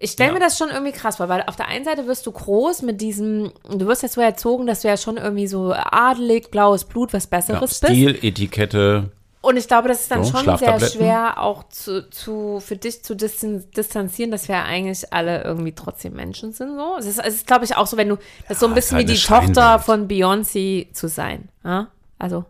[0.03, 0.35] Ich stelle Ja.
[0.35, 3.03] mir das schon irgendwie krass vor, weil auf der einen Seite wirst du groß mit
[3.03, 7.13] diesem, du wirst ja so erzogen, dass du ja schon irgendwie so adelig, blaues Blut,
[7.13, 7.85] was Ja, Besseres bist.
[7.85, 9.11] Stil, Etikette.
[9.43, 13.03] Und ich glaube, das ist dann So, schon sehr schwer, auch zu, zu, für dich
[13.05, 16.77] zu distan distanzieren, dass wir ja eigentlich alle irgendwie trotzdem Menschen sind.
[16.77, 16.97] So.
[16.99, 18.17] Es ist, es ist glaube ich, auch so, wenn du,
[18.49, 19.85] das ist so ein bisschen ist halt wie die eine Tochter Scheinwelt.
[19.85, 21.49] von Beyoncé zu sein.
[21.65, 21.89] Ja?
[22.19, 22.45] Also,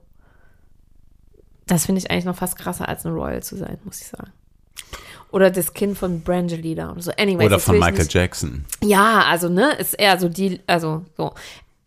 [1.66, 4.32] das finde ich eigentlich noch fast krasser als eine Royal zu sein, muss ich sagen.
[5.32, 7.12] Oder das Kind von Brangelina oder so.
[7.12, 8.64] Anyways, Oder von Michael Jackson.
[8.82, 11.32] ja, also, ne, ist eher so die, also, so.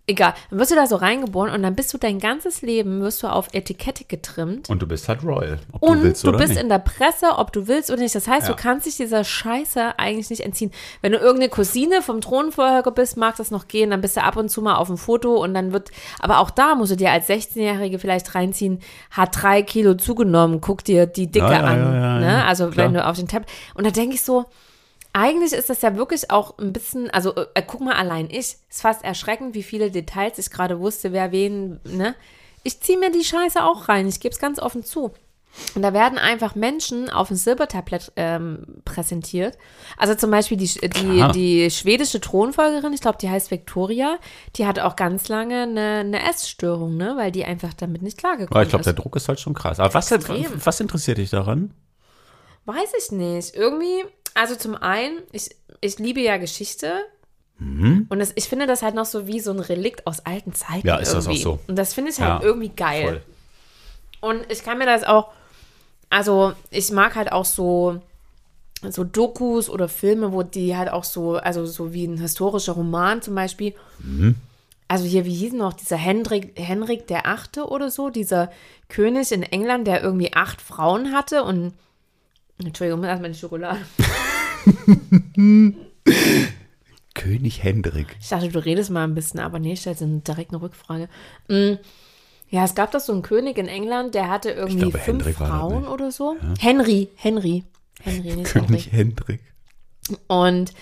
[0.05, 0.33] Egal.
[0.49, 3.27] Dann wirst du da so reingeboren und dann bist du dein ganzes Leben, wirst du
[3.27, 4.69] auf Etikette getrimmt.
[4.69, 5.59] Und du bist halt Royal.
[5.79, 6.61] Und du willst du bist nicht.
[6.61, 8.13] in der Presse, ob du willst oder nicht.
[8.13, 8.53] Das heißt, Ja.
[8.53, 10.71] du kannst dich dieser Scheiße eigentlich nicht entziehen.
[11.01, 14.35] Wenn du irgendeine Cousine vom Thronfolger bist, mag das noch gehen, dann bist du ab
[14.35, 15.89] und zu mal auf dem Foto und dann wird,
[16.19, 20.83] aber auch da musst du dir als 16-Jährige vielleicht reinziehen, hat drei Kilo zugenommen, guck
[20.83, 22.19] dir die Dicke Ja, ja, an.
[22.19, 22.43] ne?
[22.45, 22.87] Also klar.
[22.87, 23.45] wenn du auf den Tab.
[23.73, 24.43] Und da denke ich so,
[25.13, 28.81] eigentlich ist das ja wirklich auch ein bisschen, also äh, guck mal allein ich, ist
[28.81, 32.15] fast erschreckend, wie viele Details ich gerade wusste, wer wen, ne?
[32.63, 35.11] Ich ziehe mir die Scheiße auch rein, ich gebe es ganz offen zu.
[35.75, 39.57] Und da werden einfach Menschen auf dem Silbertablett ähm, präsentiert.
[39.97, 41.31] Also zum Beispiel die, die, Klar.
[41.31, 44.17] die schwedische Thronfolgerin, ich glaube, die heißt Victoria,
[44.55, 47.13] die hat auch ganz lange eine, eine Essstörung, ne?
[47.17, 48.87] Weil die einfach damit nicht klargekommen Ja, ich glaube, ist.
[48.87, 49.79] der Druck ist halt schon krass.
[49.79, 51.71] Aber was, was interessiert dich daran?
[52.65, 53.53] Weiß ich nicht.
[53.53, 55.49] Irgendwie, also zum einen, ich,
[55.81, 56.93] ich liebe ja Geschichte.
[57.59, 58.07] Mhm.
[58.09, 60.87] Und das, ich finde das halt noch so wie so ein Relikt aus alten Zeiten.
[60.87, 61.41] Ja, ist das irgendwie.
[61.41, 61.59] auch so.
[61.67, 63.03] Und das finde ich halt Ja, irgendwie geil.
[64.21, 64.29] Voll.
[64.31, 65.31] Und ich kann mir das auch,
[66.09, 68.01] also ich mag halt auch so,
[68.89, 73.21] so Dokus oder Filme, wo die halt auch so, also so wie ein historischer Roman
[73.21, 73.73] zum Beispiel.
[73.99, 74.35] Mhm.
[74.87, 78.51] Also hier, wie hieß noch dieser Henrik, Henrik der Achte oder so, dieser
[78.89, 81.73] König in England, der irgendwie acht Frauen hatte und
[82.65, 83.79] Entschuldigung, erstmal die Schokolade.
[87.15, 88.07] König Hendrik.
[88.19, 91.09] Ich dachte, du redest mal ein bisschen, aber nee, stellt direkt eine Rückfrage.
[91.47, 91.73] Mm,
[92.49, 95.35] Ja, es gab doch so einen König in England, der hatte irgendwie glaube, fünf Hendrik
[95.37, 96.35] Frauen oder so.
[96.59, 97.63] Henry, Henry.
[98.01, 98.91] Henry, nicht König.
[98.91, 99.39] Hendrik.
[100.27, 100.73] Und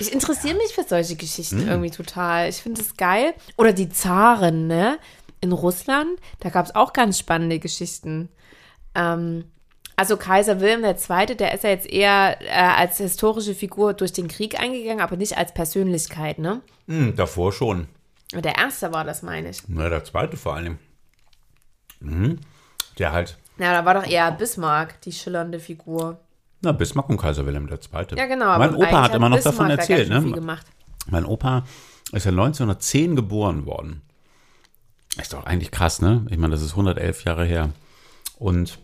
[0.00, 1.68] ich interessiere mich für solche Geschichten Hm.
[1.68, 2.48] irgendwie total.
[2.48, 3.32] Ich finde es geil.
[3.56, 4.98] Oder die Zaren, ne?
[5.40, 8.28] In Russland, da gab es auch ganz spannende Geschichten.
[8.94, 9.44] Ähm,
[9.96, 14.28] also Kaiser Wilhelm II., der ist ja jetzt eher äh, als historische Figur durch den
[14.28, 16.60] Krieg eingegangen, aber nicht als Persönlichkeit, ne?
[16.86, 17.88] Hm, davor schon.
[18.32, 19.62] Der erste war das, meine ich.
[19.68, 20.78] Na, der zweite vor allem.
[22.00, 22.40] Mhm.
[22.98, 26.20] Der halt, Ja, da war doch eher Bismarck, die schillernde Figur.
[26.60, 28.16] Na, Bismarck und Kaiser Wilhelm II.
[28.16, 28.46] Ja, genau.
[28.46, 30.32] aber Mein Opa hat immer noch davon Bismarck da erzählt, viel ne?
[30.32, 30.66] Gemacht.
[31.08, 31.64] Mein Opa
[32.12, 34.02] ist ja 1910 geboren worden.
[35.18, 36.26] Ist doch eigentlich krass, ne?
[36.30, 37.70] Ich meine, das ist 111 Jahre her.
[38.38, 38.78] Und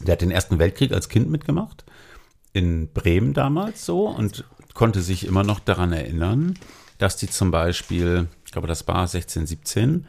[0.00, 1.84] der hat den Ersten Weltkrieg als Kind mitgemacht.
[2.52, 4.44] In Bremen damals so und
[4.74, 6.58] konnte sich immer noch daran erinnern,
[6.98, 10.06] dass die zum Beispiel, ich glaube, das war 16, 17,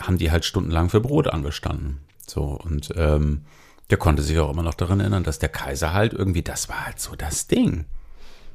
[0.00, 2.00] haben die halt stundenlang für Brot angestanden.
[2.26, 3.42] So, und ähm,
[3.90, 6.86] der konnte sich auch immer noch daran erinnern, dass der Kaiser halt irgendwie, das war
[6.86, 7.86] halt so das Ding.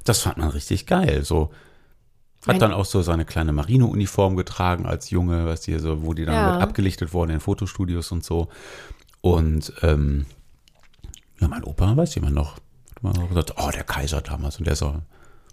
[0.03, 1.23] Das fand man richtig geil.
[1.23, 1.51] So,
[2.47, 6.25] hat dann auch so seine kleine Marineuniform getragen als Junge, was die so, wo die
[6.25, 6.57] dann Ja.
[6.59, 8.49] abgelichtet wurden in Fotostudios und so.
[9.21, 10.25] Und ähm,
[11.41, 12.57] ja, mein Opa weiß jemand noch.
[13.03, 14.57] Hat gesagt, oh, der Kaiser damals.
[14.59, 14.93] Und der ist auch,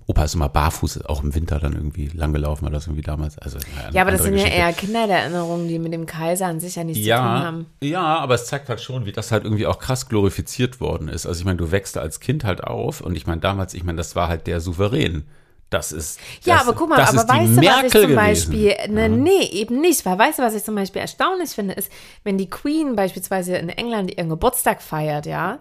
[0.07, 3.39] Opa ist immer barfuß, auch im Winter dann irgendwie langgelaufen, war das irgendwie damals.
[3.39, 3.59] Also,
[3.93, 4.59] Ja, aber das sind ja Geschichte.
[4.59, 7.67] eher Kindererinnerungen, die mit dem Kaiser an sich ja nichts zu tun Ja, haben.
[7.83, 11.27] ja, aber es zeigt halt schon, wie das halt irgendwie auch krass glorifiziert worden ist.
[11.27, 13.97] Also ich meine, du wächst als Kind halt auf und ich meine damals, ich meine,
[13.97, 15.25] das war halt der Souverän.
[15.71, 18.17] Das ist Ja, das, aber guck mal, das aber weißt du, was ich zum gewesen.
[18.17, 21.93] Beispiel, ne, nee, eben nicht, weil weißt du, was ich zum Beispiel erstaunlich finde, ist,
[22.25, 25.59] wenn die Queen beispielsweise in England ihren Geburtstag feiert, ja,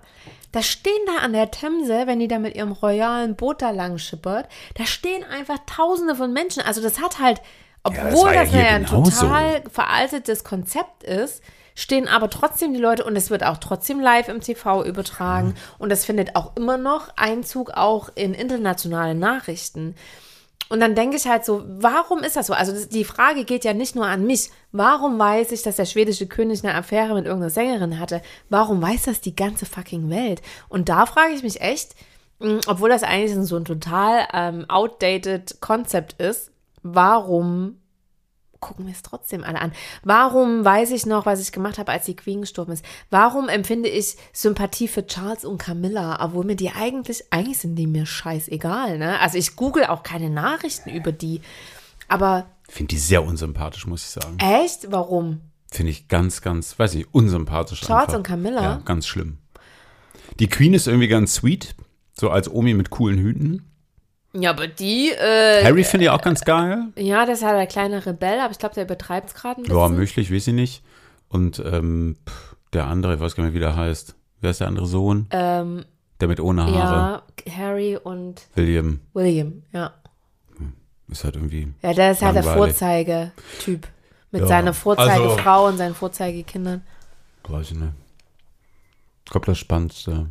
[0.53, 3.97] da stehen da an der Themse, wenn die da mit ihrem royalen Boot da lang
[3.97, 6.63] schippert, da stehen einfach tausende von Menschen.
[6.63, 7.41] Also das hat halt,
[7.83, 11.43] das obwohl ja das hier ja ein total veraltetes Konzept ist,
[11.77, 15.89] stehen aber trotzdem die Leute und es wird auch trotzdem live im TV übertragen und
[15.89, 19.93] das findet auch immer noch Einzug auch in internationale Nachrichten.
[20.69, 22.53] Und dann denke ich halt so, warum ist das so?
[22.53, 24.49] Also die Frage geht ja nicht nur an mich.
[24.71, 28.23] Warum weiß ich, dass der schwedische König eine Affäre mit irgendeiner Sängerin hatte?
[28.49, 30.41] Warum weiß das die ganze fucking Welt?
[30.67, 31.95] Und da frage ich mich echt,
[32.39, 36.51] mh, obwohl das eigentlich so ein total ähm, outdated Konzept ist,
[36.81, 37.77] warum
[38.59, 39.71] gucken wir es trotzdem alle an.
[40.03, 42.83] Warum weiß ich noch, was ich gemacht habe, als die Queen gestorben ist?
[43.09, 47.87] Warum empfinde ich Sympathie für Charles und Camilla, obwohl mir die eigentlich, eigentlich sind die
[47.87, 49.19] mir scheißegal, ne?
[49.19, 51.41] Also ich google auch keine Nachrichten über die.
[52.07, 54.37] Aber finde die sehr unsympathisch, muss ich sagen.
[54.39, 54.91] echt?
[54.91, 55.41] Warum?
[55.71, 58.17] Finde ich ganz, ganz, weiß ich, unsympathisch Charles einfach.
[58.17, 58.61] und Camilla?
[58.61, 59.37] Ja, ganz schlimm.
[60.39, 61.75] Die Queen ist irgendwie ganz sweet,
[62.13, 63.69] so als Omi mit coolen Hüten.
[64.39, 66.83] Ja, aber die, äh, Harry finde ich auch ganz geil.
[66.95, 69.63] ja, das ist halt der kleine Rebell, aber ich glaube, der übertreibt es gerade ein
[69.63, 69.77] bisschen.
[69.77, 70.83] Ja, möglich, weiß ich nicht.
[71.29, 72.17] Und ähm,
[72.73, 74.15] der andere, ich weiß gar nicht, wie der heißt.
[74.41, 75.27] Wer ist der andere Sohn?
[75.31, 75.85] ähm,
[76.21, 77.23] Der mit ohne Haare.
[77.47, 78.99] ja, Harry und William.
[79.13, 79.93] William, ja.
[81.09, 81.73] Ist halt irgendwie.
[81.81, 82.43] Ja, der ist halt der.
[82.43, 83.87] Vorzeigetyp.
[84.31, 86.83] Mit Ja, seiner Vorzeigefrau also- und seinen Vorzeigekindern.
[87.47, 87.93] Weiß ich nicht.
[89.25, 90.27] Ich glaube, das Spannendste.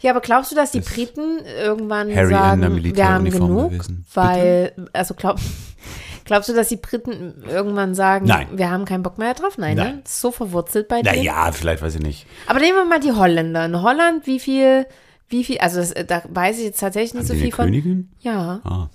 [0.00, 3.70] Ja, aber glaubst du, dass die Briten irgendwann Harry sagen, wir haben genug?
[3.72, 4.04] gewesen?
[4.14, 5.38] Weil, also glaub,
[6.24, 8.48] glaubst du, dass die Briten irgendwann sagen, Nein.
[8.52, 9.58] wir haben keinen Bock mehr drauf?
[9.58, 9.84] Nein, ne?
[9.84, 10.02] Nein.
[10.04, 11.16] Ist so verwurzelt bei denen.
[11.16, 12.26] Naja, vielleicht weiß ich nicht.
[12.46, 13.64] Aber nehmen wir mal die Holländer.
[13.64, 14.86] In Holland, wie viel,
[15.28, 17.66] wie viel, also das, da weiß ich jetzt tatsächlich nicht Haben so viel von.
[17.66, 18.10] Königin?
[18.20, 18.60] Ja.
[18.64, 18.88] Ah.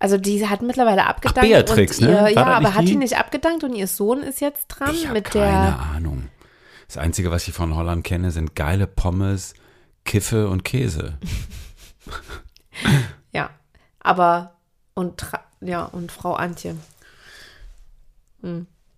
[0.00, 1.48] Also die hat mittlerweile abgedankt.
[1.48, 2.12] Beatrix, und ne?
[2.12, 2.96] ihr, War Ja, aber hat die?
[2.96, 5.78] nicht abgedankt und ihr Sohn ist jetzt dran Ich habe mit keine der.
[5.94, 6.24] Ahnung.
[6.86, 9.54] Das Einzige, was ich von Holland kenne, sind geile Pommes,
[10.04, 11.18] Kiffe und Käse.
[13.32, 13.50] Ja.
[14.00, 14.54] Aber
[14.94, 15.24] und
[15.60, 16.76] ja, und Frau Antje.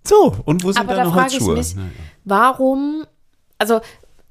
[0.05, 1.57] So, und wo sind Aber da da noch frage ich Holzschuhe?
[1.57, 1.91] mich, Naja.
[2.25, 3.07] Warum,
[3.59, 3.81] also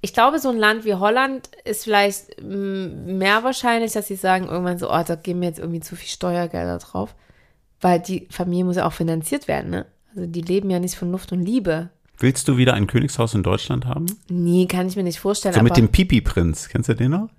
[0.02, 4.48] ich glaube, so ein Land wie Holland ist vielleicht mm, mehr wahrscheinlich, dass sie sagen
[4.48, 7.16] irgendwann so, oh, da geben wir jetzt irgendwie zu viel Steuergelder drauf.
[7.82, 9.86] Weil die Familie muss ja auch finanziert werden, ne?
[10.16, 11.90] Also die leben ja nicht von Luft und Liebe.
[12.20, 14.06] Willst du wieder ein Königshaus in Deutschland haben?
[14.30, 15.54] Nee, kann ich mir nicht vorstellen.
[15.56, 16.70] So mit dem Pipi-Prinz.
[16.70, 17.30] Kennst du den noch?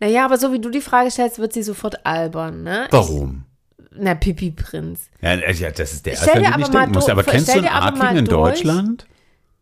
[0.00, 2.86] naja, aber so wie du die Frage stellst, wird sie sofort albern, ne?
[2.90, 3.44] Warum?
[3.78, 5.10] Ich, na, Pipi-Prinz.
[5.20, 7.04] Ja, ja, das ist der erste, den aber ich denken muss.
[7.06, 8.62] do- Aber kennst du einen Arkin in durch.
[8.62, 9.06] Deutschland?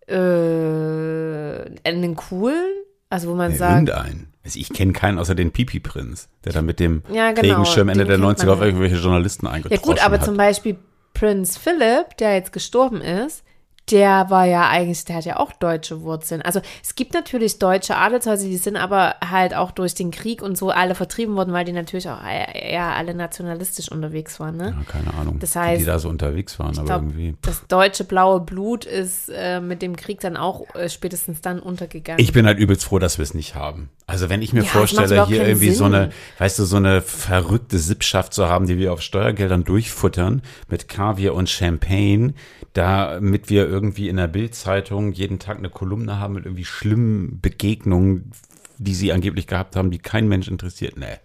[0.07, 2.67] Äh, einen coolen?
[3.11, 4.33] Also wo man Ja, sagt, Irgendeinen.
[4.45, 8.05] Also ich kenne keinen außer den Pipi-Prinz, der da mit dem Ja, genau, Regenschirm Ende
[8.05, 8.67] der kennt man 90er auf ja.
[8.67, 10.25] irgendwelche Journalisten Ja eingetroffen gut, aber hat.
[10.25, 10.77] zum Beispiel
[11.15, 13.43] Prinz Philip, der jetzt gestorben ist,
[13.91, 16.43] der war ja eigentlich, der hat ja auch deutsche Wurzeln.
[16.43, 20.57] Also es gibt natürlich deutsche Adelshäuser, die sind aber halt auch durch den Krieg und
[20.59, 24.57] so alle vertrieben worden, weil die natürlich auch eher alle nationalistisch unterwegs waren.
[24.57, 24.75] Ne?
[24.77, 27.37] ja, keine Ahnung, Das heißt, die da so unterwegs waren, aber glaub, irgendwie.
[27.43, 32.21] das deutsche blaue Blut ist äh, mit dem Krieg dann auch äh, spätestens dann untergegangen.
[32.23, 33.91] Ich bin halt übelst froh, dass wir es nicht haben.
[34.07, 35.95] Also wenn ich mir Ja, vorstelle, hier irgendwie so Sinn.
[35.95, 40.89] eine, weißt du, so eine verrückte Sippschaft zu haben, die wir auf Steuergeldern durchfuttern mit
[40.89, 42.33] Kaviar und Champagne,
[42.73, 48.33] damit wir irgendwie in der Bildzeitung jeden Tag eine Kolumne haben mit irgendwie schlimmen Begegnungen,
[48.79, 50.97] die sie angeblich gehabt haben, die kein Mensch interessiert.
[50.97, 51.19] Nee,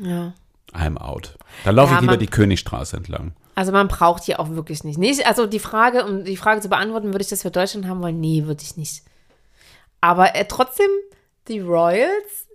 [0.00, 0.34] ja.
[0.72, 1.36] I'm out.
[1.64, 3.32] Da laufe Ja, ich lieber die Königstraße entlang.
[3.54, 4.98] Also man braucht die auch wirklich nicht.
[4.98, 5.26] nicht.
[5.26, 8.20] Also die Frage, um die Frage zu beantworten, würde ich das für Deutschland haben wollen?
[8.20, 9.02] Nee, würde ich nicht.
[10.00, 10.88] Aber äh, trotzdem
[11.48, 12.48] die Royals.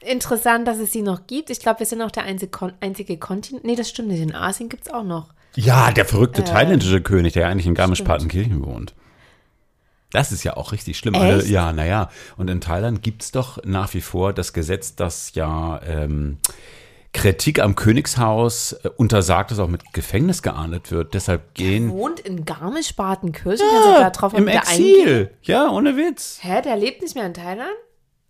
[0.00, 1.50] Interessant, dass es sie noch gibt.
[1.50, 3.64] Ich glaube, wir sind auch der einzige, Kon einzige Kontinent.
[3.64, 4.20] Nee, das stimmt nicht.
[4.20, 5.32] In Asien gibt es auch noch.
[5.56, 7.74] Ja, der verrückte Äh, thailändische König, der ja eigentlich in.
[7.74, 8.94] Garmisch-Partenkirchen wohnt.
[10.10, 11.16] Das ist ja auch richtig schlimm.
[11.16, 12.08] Alle, ja, naja.
[12.36, 16.38] Und in Thailand gibt's doch nach wie vor das Gesetz, das ja ähm,
[17.12, 21.14] Kritik am Königshaus äh, untersagt, dass auch mit Gefängnis geahndet wird.
[21.14, 23.66] Deshalb gehen Wohnt in Garmisch-Partenkirchen?
[23.66, 24.60] Du da drauf im eingehen?
[24.60, 25.30] Exil.
[25.42, 26.38] Ja, ohne Witz.
[26.42, 27.70] Hä, der lebt nicht mehr in Thailand?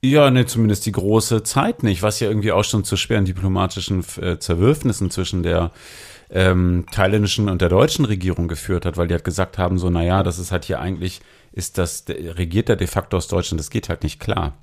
[0.02, 4.04] Ja, ne, zumindest die große Zeit nicht, was ja irgendwie auch schon zu schweren diplomatischen
[4.20, 5.70] äh, Zerwürfnissen zwischen der
[6.30, 10.22] ähm, thailändischen und der deutschen Regierung geführt hat, weil die halt gesagt haben, so, naja,
[10.22, 11.20] das ist halt hier eigentlich,
[11.52, 14.54] ist das, der, regiert er de facto aus Deutschland, das geht halt nicht klar.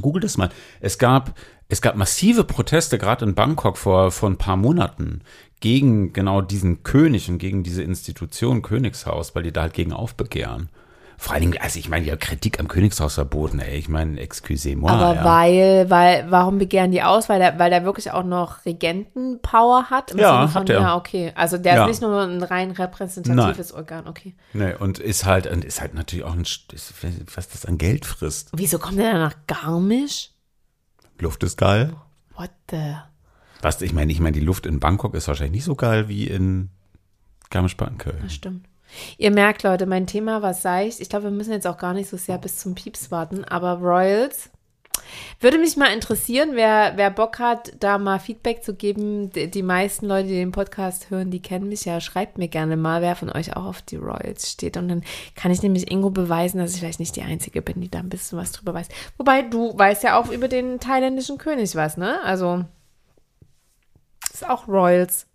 [0.00, 0.50] Google das mal.
[0.80, 1.38] Es gab,
[1.68, 5.20] es gab massive Proteste, gerade in Bangkok vor, vor ein paar Monaten,
[5.60, 10.68] gegen genau diesen König und gegen diese Institution Königshaus, weil die da halt gegen aufbegehren.
[11.24, 13.78] Vor allen Dingen, also ich meine, ja, Kritik am Königshaus verboten, ey.
[13.78, 14.90] Ich meine, excusez-moi.
[14.90, 15.24] Aber ja.
[15.24, 17.30] weil, weil, warum begehren die aus?
[17.30, 20.10] Weil der, weil der wirklich auch noch Regentenpower hat?
[20.10, 20.80] Im Ja, Sinne hat er.
[20.82, 21.32] Ja, okay.
[21.34, 21.84] Also der Ja.
[21.86, 24.34] ist nicht nur ein rein repräsentatives Organ, okay.
[24.52, 26.44] Nee, und ist halt, und ist halt natürlich auch ein,
[27.34, 28.50] was das an Geld frisst.
[28.54, 30.28] Wieso kommt der dann nach Garmisch?
[31.18, 31.94] Luft ist geil.
[32.36, 32.96] What the?
[33.62, 36.26] Was, ich meine, ich meine, die Luft in Bangkok ist wahrscheinlich nicht so geil wie
[36.26, 36.68] in
[37.48, 38.24] Garmisch-Partenkirchen.
[38.24, 38.66] Das stimmt.
[39.18, 41.00] Ihr merkt, Leute, mein Thema war seicht.
[41.00, 43.74] Ich glaube, wir müssen jetzt auch gar nicht so sehr bis zum Pieps warten, aber
[43.74, 44.50] Royals.
[45.40, 49.30] Würde mich mal interessieren, wer, wer Bock hat, da mal Feedback zu geben.
[49.30, 52.00] Die, die meisten Leute, die den Podcast hören, die kennen mich ja.
[52.00, 54.76] Schreibt mir gerne mal, wer von euch auch auf die Royals steht.
[54.76, 55.04] Und dann
[55.34, 58.08] kann ich nämlich Ingo beweisen, dass ich vielleicht nicht die Einzige bin, die da ein
[58.08, 58.88] bisschen was drüber weiß.
[59.18, 62.22] Wobei, du weißt ja auch über den thailändischen König was, ne?
[62.22, 62.64] Also,
[64.32, 65.26] ist auch Royals.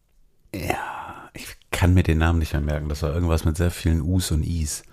[0.51, 0.69] Ich
[1.71, 2.89] kann mir den Namen nicht mehr merken.
[2.89, 4.83] Das war irgendwas mit sehr vielen Us und Is.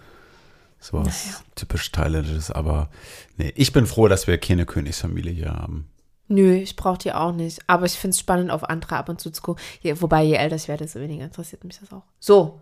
[0.78, 2.90] So was typisch thailändisches, aber
[3.38, 5.88] nee, ich bin froh, dass wir keine Königsfamilie hier haben.
[6.28, 7.60] Nö, ich brauche die auch nicht.
[7.66, 9.62] Aber ich finde es spannend, auf andere ab und zu zu gucken.
[9.80, 12.02] Je, wobei, je älter ich werde, desto weniger interessiert mich das auch.
[12.18, 12.60] So,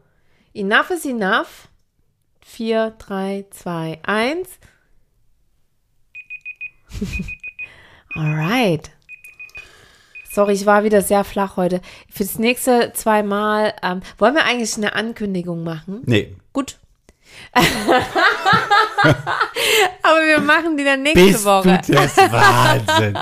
[0.53, 1.69] enough is enough.
[2.43, 4.49] 4, 3, 2, 1.
[8.15, 8.91] Alright.
[10.35, 11.81] Sorry, ich war wieder sehr flach heute.
[12.11, 16.03] Für das nächste zweimal, ähm, wollen wir eigentlich eine Ankündigung machen?
[16.07, 16.79] Nee, Gut.
[20.03, 21.81] Aber wir machen die dann nächste Woche.
[21.87, 23.19] des Wahnsinns?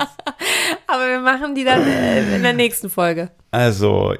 [0.87, 3.29] Aber wir machen die dann äh, in der nächsten Folge.
[3.51, 4.15] Also,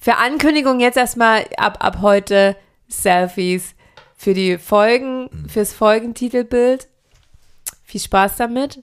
[0.00, 2.56] Für Ankündigung jetzt erstmal ab, ab heute
[2.88, 3.74] Selfies
[4.16, 6.88] für die Folgen, fürs Folgentitelbild.
[7.84, 8.82] Viel Spaß damit.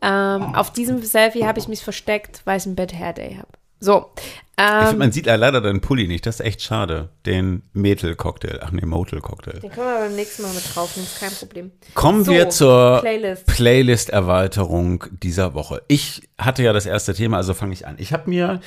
[0.00, 3.48] Ähm, auf diesem Selfie habe ich mich versteckt, weil ich ein Bad Hair Day habe.
[3.80, 4.10] So.
[4.16, 6.26] ich Ähm, man sieht leider deinen Pulli nicht.
[6.26, 7.10] Das ist echt schade.
[7.26, 8.58] Den Metal-Cocktail.
[8.62, 9.60] Ach nee, Motel-Cocktail.
[9.60, 11.70] den können wir beim nächsten Mal mit draufnehmen, ist kein Problem.
[11.94, 13.46] Kommen So, wir zur Playlist.
[13.46, 15.82] Playlist-Erweiterung dieser Woche.
[15.88, 17.94] Ich hatte ja das erste Thema, also fange ich an.
[17.98, 18.60] Ich habe mir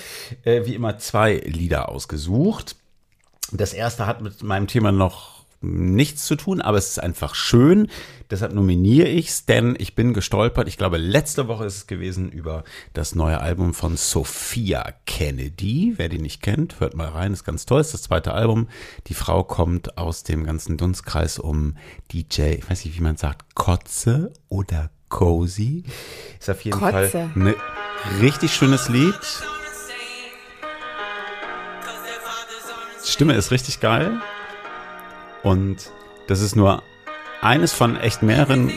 [0.44, 2.76] äh, wie immer zwei Lieder ausgesucht.
[3.52, 7.88] Das erste hat mit meinem Thema noch nichts zu tun, aber es ist einfach schön.
[8.30, 10.68] Deshalb nominiere ich es, denn ich bin gestolpert.
[10.68, 15.93] Ich glaube, letzte Woche ist es gewesen über das neue Album von Sophia Kennedy.
[15.97, 17.82] Wer die nicht kennt, hört mal rein, ist ganz toll.
[17.82, 18.68] Ist das zweite Album.
[19.07, 21.76] Die Frau kommt aus dem ganzen Dunstkreis um
[22.12, 25.84] DJ, ich weiß nicht, wie man sagt, Kotze oder Cozy.
[26.39, 27.09] Ist auf jeden Kotze.
[27.09, 27.55] Fall ein
[28.22, 29.14] richtig schönes Lied.
[33.03, 34.22] Stimme ist richtig geil.
[35.44, 35.92] Und
[36.28, 36.84] das ist nur
[37.42, 38.72] eines von echt mehreren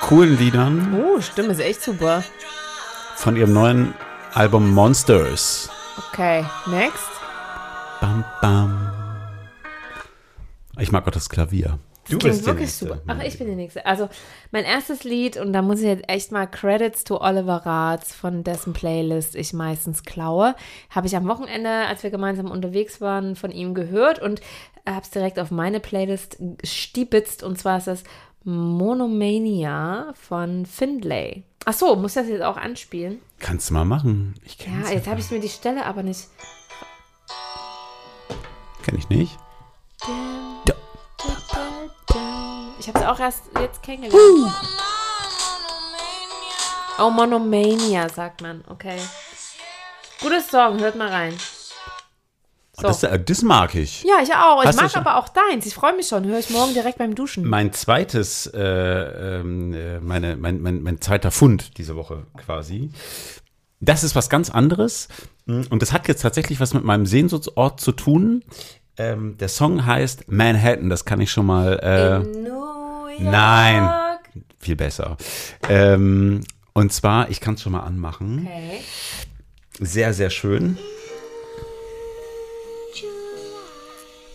[0.00, 2.22] coolen Liedern Oh, Stimme ist echt super.
[3.16, 3.94] von ihrem neuen
[4.34, 5.68] Album Monsters.
[6.12, 7.10] Okay, next.
[8.00, 8.90] Bam, bam.
[10.78, 11.78] Ich mag auch das Klavier.
[12.08, 12.86] Du Klingt bist die wirklich Nächste.
[12.88, 13.00] super.
[13.06, 13.86] Ach, ich bin die Nächste.
[13.86, 14.08] Also,
[14.50, 18.42] mein erstes Lied, und da muss ich jetzt echt mal Credits to Oliver Ratz, von
[18.42, 20.56] dessen Playlist ich meistens klaue,
[20.88, 24.40] habe ich am Wochenende, als wir gemeinsam unterwegs waren, von ihm gehört und
[24.86, 27.42] habe es direkt auf meine Playlist stibitzt.
[27.42, 28.04] Und zwar ist das
[28.44, 31.44] Monomania von Findlay.
[31.66, 33.20] Ach so, muss das jetzt auch anspielen?
[33.38, 34.34] Kannst du mal machen.
[34.44, 34.88] Ich kenn's.
[34.88, 36.28] Ja, jetzt habe ich mir die Stelle aber nicht.
[38.82, 39.36] Kenn ich nicht.
[42.78, 44.54] Ich habe es auch erst jetzt kennengelernt.
[46.98, 48.64] Oh, Monomania, sagt man.
[48.68, 48.98] Okay.
[50.20, 51.34] Gutes Song, hört mal rein.
[52.80, 52.88] So.
[52.88, 54.02] Das, äh, das mag ich.
[54.02, 54.62] ja, ich auch.
[54.62, 55.66] Ich Hast du mag aber auch deins.
[55.66, 56.24] Ich freue mich schon.
[56.24, 57.46] Höre ich morgen direkt beim Duschen.
[57.46, 62.90] Mein zweites, äh, ähm, äh, meine, mein, mein, mein zweiter Fund diese Woche quasi.
[63.80, 65.08] Das ist was ganz anderes.
[65.46, 68.44] Und das hat jetzt tatsächlich was mit meinem Sehnsuchtsort zu tun.
[68.98, 71.78] Ähm, der Song heißt Manhattan, das kann ich schon mal.
[71.82, 73.20] Äh, In New York.
[73.20, 73.90] nein.
[74.58, 75.16] viel besser.
[75.68, 78.46] Ähm, und zwar, ich kann es schon mal anmachen.
[78.46, 78.80] Okay.
[79.80, 80.76] Sehr, sehr schön.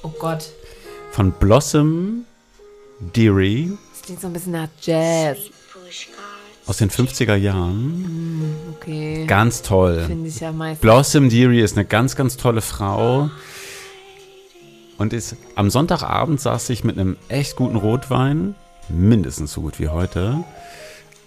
[0.05, 0.51] Oh Gott.
[1.09, 2.25] Von Blossom
[3.15, 5.37] Deary Das klingt so ein bisschen nach Jazz.
[6.67, 8.53] aus den 50er Jahren.
[8.75, 9.25] Okay.
[9.25, 10.03] Ganz toll.
[10.05, 10.81] Finde ich ja meistens.
[10.81, 13.31] Blossom Deary ist eine ganz, ganz tolle Frau.
[14.99, 18.53] Und ist, am Sonntagabend saß ich mit einem echt guten Rotwein,
[18.89, 20.43] mindestens so gut wie heute,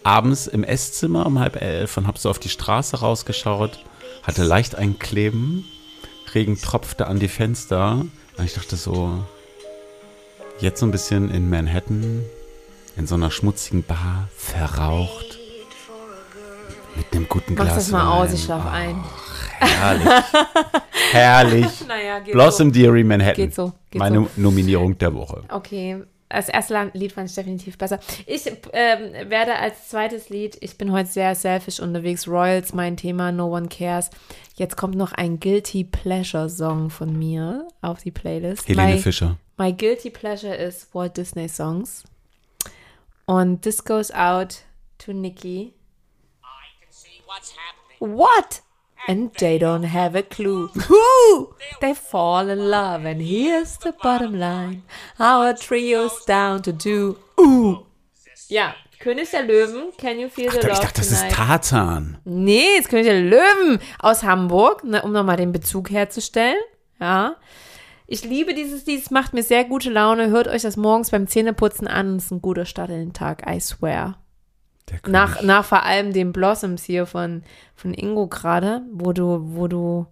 [0.05, 3.85] abends im Esszimmer um halb elf und hab so auf die Straße rausgeschaut,
[4.23, 5.65] hatte leicht ein Kleben,
[6.33, 8.05] Regen tropfte an die Fenster.
[8.39, 9.25] Und ich dachte so,
[10.61, 12.25] jetzt so ein bisschen in Manhattan,
[12.97, 15.39] in so einer schmutzigen Bar, verraucht,
[16.95, 19.03] mit einem guten Mach Glas das mal aus, ich schlaf ein.
[19.59, 20.09] Herrlich.
[21.13, 21.87] Herrlich.
[21.89, 23.35] Naja, Blossom Deary Manhattan.
[23.35, 24.29] Geht so, geht Meine so.
[24.37, 25.43] Nominierung der Woche.
[25.49, 28.01] Okay, das erste Land- Lied fand ich definitiv besser.
[28.27, 33.33] Ich ähm, werde als zweites Lied, ich bin heute sehr selfish unterwegs, Royals, mein Thema,
[33.33, 34.11] No One Cares.
[34.57, 38.69] Jetzt kommt noch ein Guilty Pleasure Song von mir auf die Playlist.
[38.69, 39.37] Helene my, Fischer.
[39.57, 42.05] My Guilty Pleasure ist Walt Disney Songs.
[43.27, 44.63] Und this goes out
[44.99, 45.75] to Nikki.
[48.01, 48.63] What?
[49.07, 50.69] And they don't have a clue.
[50.89, 51.55] Who?
[51.81, 54.83] They fall in love, and here's the bottom line.
[55.19, 57.17] Our trio's down to do.
[57.41, 57.87] Ooh.
[58.49, 59.93] Ja, König der Löwen.
[59.97, 61.31] Can you feel the Ich love dachte, das ist?
[61.31, 62.19] Tarzan.
[62.25, 66.59] Nee, ist König der Löwen aus Hamburg, ne, um nochmal den Bezug herzustellen.
[67.01, 67.37] Ja.
[68.07, 70.31] Ich liebe dieses Lied, es macht mir sehr gute Laune.
[70.31, 72.17] Hört euch das morgens beim Zähneputzen an.
[72.17, 74.19] Es ist ein guter Start in den Tag, I swear.
[75.07, 77.43] Nach, nach vor allem den Blossoms hier von,
[77.75, 80.07] von Ingo gerade, wo du, wo du.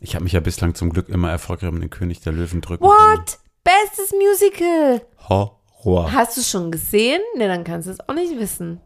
[0.00, 2.84] Ich habe mich ja bislang zum Glück immer erfolgreich um den König der Löwen drücken
[2.84, 3.38] What?
[3.62, 5.00] Bestes Musical!
[5.28, 6.12] Horror.
[6.12, 7.20] Hast du schon gesehen?
[7.36, 8.80] Ne, dann kannst du es auch nicht wissen.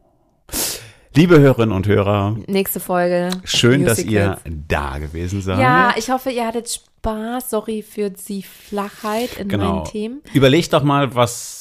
[1.15, 3.31] Liebe Hörerinnen und Hörer, Nächste Folge.
[3.43, 5.59] schön, dass ihr da gewesen seid.
[5.59, 7.51] Ja, ich hoffe, ihr hattet Spaß.
[7.51, 9.75] Sorry für die Flachheit in genau.
[9.75, 10.23] meinen Themen.
[10.33, 11.58] Überlegt doch mal, was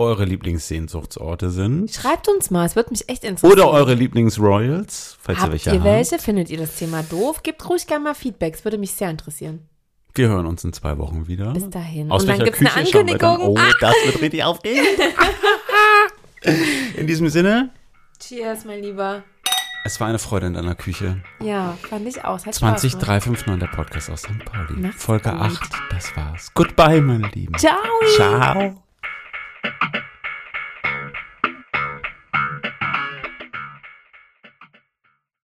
[0.00, 1.90] eure Lieblingssehnsuchtsorte sind.
[1.92, 3.52] Schreibt uns mal, es würde mich echt interessieren.
[3.52, 5.84] Oder eure Lieblingsroyals, falls ihr Habt welche ihr habt.
[5.84, 6.18] welche?
[6.18, 7.42] Findet ihr das Thema doof?
[7.42, 9.68] Gebt ruhig gerne mal Feedback, es würde mich sehr interessieren.
[10.14, 11.52] Wir hören uns in zwei Wochen wieder.
[11.52, 12.10] Bis dahin.
[12.10, 12.74] Aus Und dann gibt es eine?
[12.84, 13.38] Ankündigung.
[13.40, 14.84] Oh, das wird richtig aufregend.
[16.96, 17.70] In diesem Sinne,
[18.18, 19.22] Cheers, mein Lieber.
[19.84, 21.22] es war eine Freude in deiner Küche.
[21.42, 22.36] Ja, fand ich auch.
[22.36, 23.06] Es Hat Spaß 20 gemacht.
[23.06, 24.44] 359, der Podcast aus St.
[24.44, 24.80] Pauli.
[24.80, 25.38] Macht's Folge gut.
[25.40, 26.50] 8, das war's.
[26.54, 27.56] Goodbye, meine Lieben.
[27.58, 27.76] Ciao.
[28.16, 28.89] Ciao.
[29.64, 30.00] you